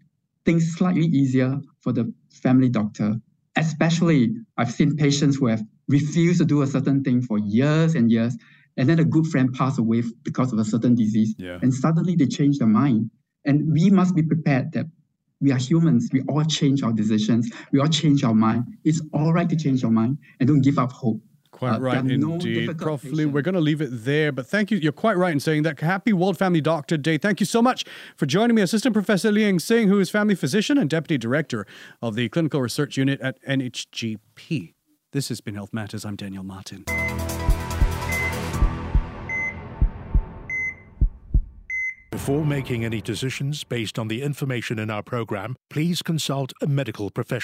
things 0.44 0.74
slightly 0.74 1.06
easier 1.06 1.60
for 1.80 1.92
the 1.92 2.12
family 2.30 2.68
doctor. 2.68 3.16
Especially 3.56 4.34
i've 4.56 4.70
seen 4.70 4.96
patients 4.96 5.36
who 5.36 5.46
have 5.46 5.62
refused 5.88 6.38
to 6.38 6.44
do 6.44 6.62
a 6.62 6.66
certain 6.66 7.02
thing 7.02 7.20
for 7.20 7.38
years 7.38 7.94
and 7.94 8.10
years 8.10 8.36
and 8.78 8.88
then 8.88 8.98
a 9.00 9.04
good 9.04 9.26
friend 9.26 9.52
passed 9.52 9.78
away 9.78 10.02
because 10.22 10.52
of 10.52 10.58
a 10.58 10.64
certain 10.64 10.94
disease 10.94 11.34
yeah. 11.36 11.58
and 11.60 11.74
suddenly 11.74 12.16
they 12.16 12.26
change 12.26 12.58
their 12.58 12.68
mind 12.68 13.10
and 13.44 13.70
we 13.70 13.90
must 13.90 14.14
be 14.14 14.22
prepared 14.22 14.72
that 14.72 14.86
we 15.40 15.52
are 15.52 15.58
humans 15.58 16.08
we 16.12 16.22
all 16.22 16.44
change 16.44 16.82
our 16.82 16.92
decisions 16.92 17.50
we 17.72 17.80
all 17.80 17.88
change 17.88 18.24
our 18.24 18.34
mind 18.34 18.64
it's 18.84 19.02
all 19.12 19.32
right 19.34 19.50
to 19.50 19.56
change 19.56 19.82
your 19.82 19.90
mind 19.90 20.16
and 20.40 20.48
don't 20.48 20.62
give 20.62 20.78
up 20.78 20.90
hope 20.90 21.20
Quite 21.50 21.76
uh, 21.76 21.80
right, 21.80 21.96
indeed. 21.96 22.68
No 22.68 22.74
Prof. 22.74 23.02
Lee, 23.04 23.24
we're 23.24 23.42
going 23.42 23.54
to 23.54 23.60
leave 23.60 23.80
it 23.80 23.88
there, 23.90 24.30
but 24.30 24.46
thank 24.46 24.70
you. 24.70 24.78
You're 24.78 24.92
quite 24.92 25.16
right 25.16 25.32
in 25.32 25.40
saying 25.40 25.62
that. 25.62 25.80
Happy 25.80 26.12
World 26.12 26.38
Family 26.38 26.60
Doctor 26.60 26.96
Day. 26.96 27.18
Thank 27.18 27.40
you 27.40 27.46
so 27.46 27.62
much 27.62 27.84
for 28.16 28.26
joining 28.26 28.54
me, 28.54 28.62
Assistant 28.62 28.92
Professor 28.92 29.32
Lee 29.32 29.44
Eng 29.44 29.58
Sing, 29.58 29.88
who 29.88 29.98
is 29.98 30.10
family 30.10 30.34
physician 30.34 30.76
and 30.78 30.90
Deputy 30.90 31.16
Director 31.16 31.66
of 32.02 32.14
the 32.14 32.28
Clinical 32.28 32.60
Research 32.60 32.96
Unit 32.96 33.20
at 33.22 33.42
NHGP. 33.44 34.74
This 35.12 35.30
has 35.30 35.40
been 35.40 35.54
Health 35.54 35.72
Matters. 35.72 36.04
I'm 36.04 36.16
Daniel 36.16 36.44
Martin. 36.44 36.84
Before 42.28 42.44
making 42.44 42.84
any 42.84 43.00
decisions 43.00 43.64
based 43.64 43.98
on 43.98 44.08
the 44.08 44.20
information 44.20 44.78
in 44.78 44.90
our 44.90 45.02
program, 45.02 45.56
please 45.70 46.02
consult 46.02 46.52
a 46.60 46.66
medical 46.66 47.08
professional. 47.08 47.38